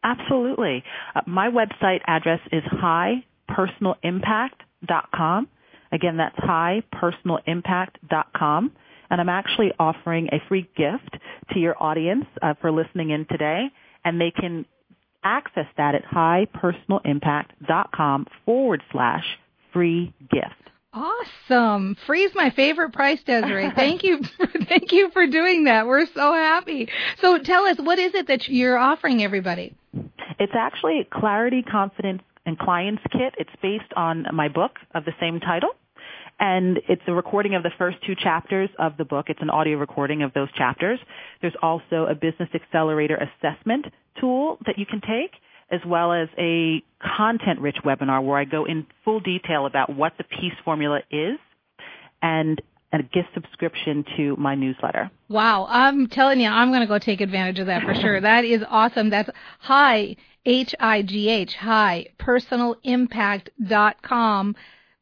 Absolutely. 0.02 0.82
Uh, 1.14 1.20
my 1.26 1.48
website 1.48 2.00
address 2.06 2.40
is 2.52 2.62
highpersonalimpact.com. 2.72 5.48
Again, 5.92 6.16
that's 6.16 6.36
highpersonalimpact.com 6.36 8.72
and 9.10 9.20
I'm 9.20 9.28
actually 9.28 9.72
offering 9.78 10.28
a 10.32 10.40
free 10.48 10.68
gift 10.76 11.18
to 11.52 11.58
your 11.58 11.76
audience 11.82 12.24
uh, 12.42 12.54
for 12.60 12.70
listening 12.72 13.10
in 13.10 13.26
today, 13.26 13.66
and 14.04 14.20
they 14.20 14.30
can 14.30 14.64
access 15.22 15.66
that 15.76 15.94
at 15.94 16.04
highpersonalimpact.com 16.04 18.26
forward 18.44 18.82
slash 18.92 19.24
free 19.72 20.12
gift. 20.30 20.54
Awesome. 20.92 21.96
Free 22.06 22.24
is 22.24 22.32
my 22.34 22.50
favorite 22.50 22.92
price, 22.92 23.22
Desiree. 23.22 23.70
Thank 23.76 24.02
you. 24.02 24.20
Thank 24.68 24.92
you 24.92 25.10
for 25.12 25.26
doing 25.26 25.64
that. 25.64 25.86
We're 25.86 26.06
so 26.06 26.32
happy. 26.32 26.88
So 27.20 27.38
tell 27.38 27.66
us, 27.66 27.76
what 27.78 27.98
is 27.98 28.14
it 28.14 28.28
that 28.28 28.48
you're 28.48 28.78
offering 28.78 29.22
everybody? 29.22 29.76
It's 30.38 30.54
actually 30.56 31.06
Clarity, 31.12 31.62
Confidence, 31.62 32.22
and 32.46 32.58
Clients 32.58 33.02
Kit. 33.12 33.34
It's 33.38 33.50
based 33.62 33.92
on 33.94 34.26
my 34.32 34.48
book 34.48 34.78
of 34.94 35.04
the 35.04 35.12
same 35.20 35.38
title 35.38 35.70
and 36.40 36.81
it's 36.88 37.03
a 37.07 37.12
recording 37.12 37.55
of 37.55 37.62
the 37.62 37.70
first 37.76 37.98
two 38.07 38.14
chapters 38.16 38.70
of 38.79 38.96
the 38.96 39.05
book. 39.05 39.26
It's 39.29 39.42
an 39.42 39.50
audio 39.50 39.76
recording 39.76 40.22
of 40.22 40.33
those 40.33 40.50
chapters. 40.53 40.98
There's 41.42 41.53
also 41.62 42.07
a 42.07 42.14
business 42.14 42.48
accelerator 42.55 43.16
assessment 43.16 43.85
tool 44.18 44.57
that 44.64 44.79
you 44.79 44.87
can 44.87 45.03
take, 45.03 45.33
as 45.70 45.81
well 45.87 46.14
as 46.14 46.29
a 46.38 46.83
content-rich 47.16 47.76
webinar 47.85 48.24
where 48.24 48.38
I 48.38 48.44
go 48.44 48.64
in 48.64 48.87
full 49.05 49.20
detail 49.20 49.66
about 49.66 49.94
what 49.94 50.14
the 50.16 50.24
Peace 50.24 50.55
Formula 50.64 51.00
is 51.11 51.37
and 52.22 52.62
a 52.92 53.03
gift 53.03 53.29
subscription 53.35 54.07
to 54.16 54.35
my 54.37 54.55
newsletter. 54.55 55.11
Wow, 55.29 55.66
I'm 55.68 56.07
telling 56.09 56.40
you, 56.40 56.48
I'm 56.48 56.70
going 56.70 56.81
to 56.81 56.87
go 56.87 56.98
take 56.98 57.20
advantage 57.20 57.59
of 57.59 57.66
that 57.66 57.83
for 57.83 57.94
sure. 57.94 58.18
that 58.22 58.46
is 58.46 58.64
awesome. 58.68 59.11
That's 59.11 59.29
high, 59.61 60.16
H-I-G-H, 60.46 61.55
high, 61.55 62.07
personalimpact.com 62.18 64.57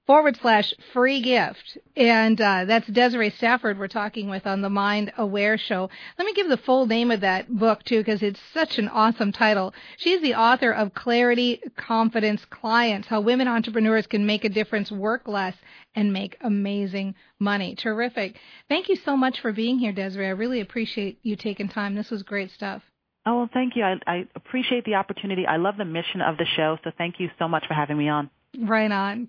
forward 0.08 0.38
slash 0.40 0.72
free 0.94 1.20
gift. 1.20 1.76
And 1.94 2.40
uh, 2.40 2.64
that's 2.64 2.86
Desiree 2.86 3.28
Stafford 3.28 3.78
we're 3.78 3.88
talking 3.88 4.30
with 4.30 4.46
on 4.46 4.62
the 4.62 4.70
Mind 4.70 5.12
Aware 5.18 5.58
Show. 5.58 5.90
Let 6.18 6.24
me 6.24 6.32
give 6.32 6.48
the 6.48 6.56
full 6.56 6.86
name 6.86 7.10
of 7.10 7.20
that 7.20 7.54
book, 7.54 7.84
too, 7.84 7.98
because 7.98 8.22
it's 8.22 8.40
such 8.54 8.78
an 8.78 8.88
awesome 8.88 9.32
title. 9.32 9.74
She's 9.98 10.22
the 10.22 10.34
author 10.34 10.72
of 10.72 10.94
Clarity, 10.94 11.60
Confidence, 11.76 12.42
Clients, 12.46 13.06
How 13.06 13.20
Women 13.20 13.48
Entrepreneurs 13.48 14.06
Can 14.06 14.24
Make 14.24 14.44
a 14.44 14.48
Difference, 14.48 14.90
Work 14.90 15.28
Less, 15.28 15.54
and 15.94 16.10
Make 16.10 16.38
Amazing 16.40 17.14
Money. 17.38 17.74
Terrific. 17.74 18.38
Thank 18.70 18.88
you 18.88 18.96
so 18.96 19.14
much 19.14 19.40
for 19.40 19.52
being 19.52 19.78
here, 19.78 19.92
Desiree. 19.92 20.28
I 20.28 20.30
really 20.30 20.62
appreciate 20.62 21.18
you 21.22 21.36
taking 21.36 21.68
time. 21.68 21.94
This 21.94 22.10
was 22.10 22.22
great 22.22 22.50
stuff. 22.50 22.82
Oh, 23.26 23.40
well, 23.40 23.50
thank 23.52 23.76
you. 23.76 23.84
I, 23.84 23.96
I 24.06 24.28
appreciate 24.34 24.86
the 24.86 24.94
opportunity. 24.94 25.44
I 25.46 25.58
love 25.58 25.76
the 25.76 25.84
mission 25.84 26.22
of 26.22 26.38
the 26.38 26.46
show, 26.56 26.78
so 26.82 26.92
thank 26.96 27.16
you 27.18 27.28
so 27.38 27.46
much 27.46 27.66
for 27.68 27.74
having 27.74 27.98
me 27.98 28.08
on. 28.08 28.30
Right 28.58 28.90
on. 28.90 29.28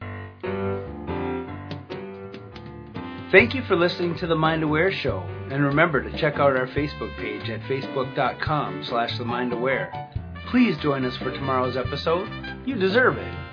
Thank 3.32 3.54
you 3.54 3.64
for 3.64 3.76
listening 3.76 4.16
to 4.18 4.28
the 4.28 4.36
Mind 4.36 4.64
Aware 4.64 4.92
Show, 4.92 5.20
and 5.52 5.64
remember 5.64 6.02
to 6.02 6.18
check 6.18 6.36
out 6.36 6.58
our 6.58 6.68
Facebook 6.68 7.16
page 7.18 7.50
at 7.50 7.62
facebook.com 7.62 8.84
slash 8.86 9.18
the 9.18 9.26
Mind 9.26 9.54
Aware. 9.54 10.10
Please 10.48 10.78
join 10.78 11.06
us 11.06 11.16
for 11.18 11.32
tomorrow's 11.32 11.78
episode. 11.78 12.28
You 12.66 12.76
deserve 12.76 13.18
it. 13.18 13.49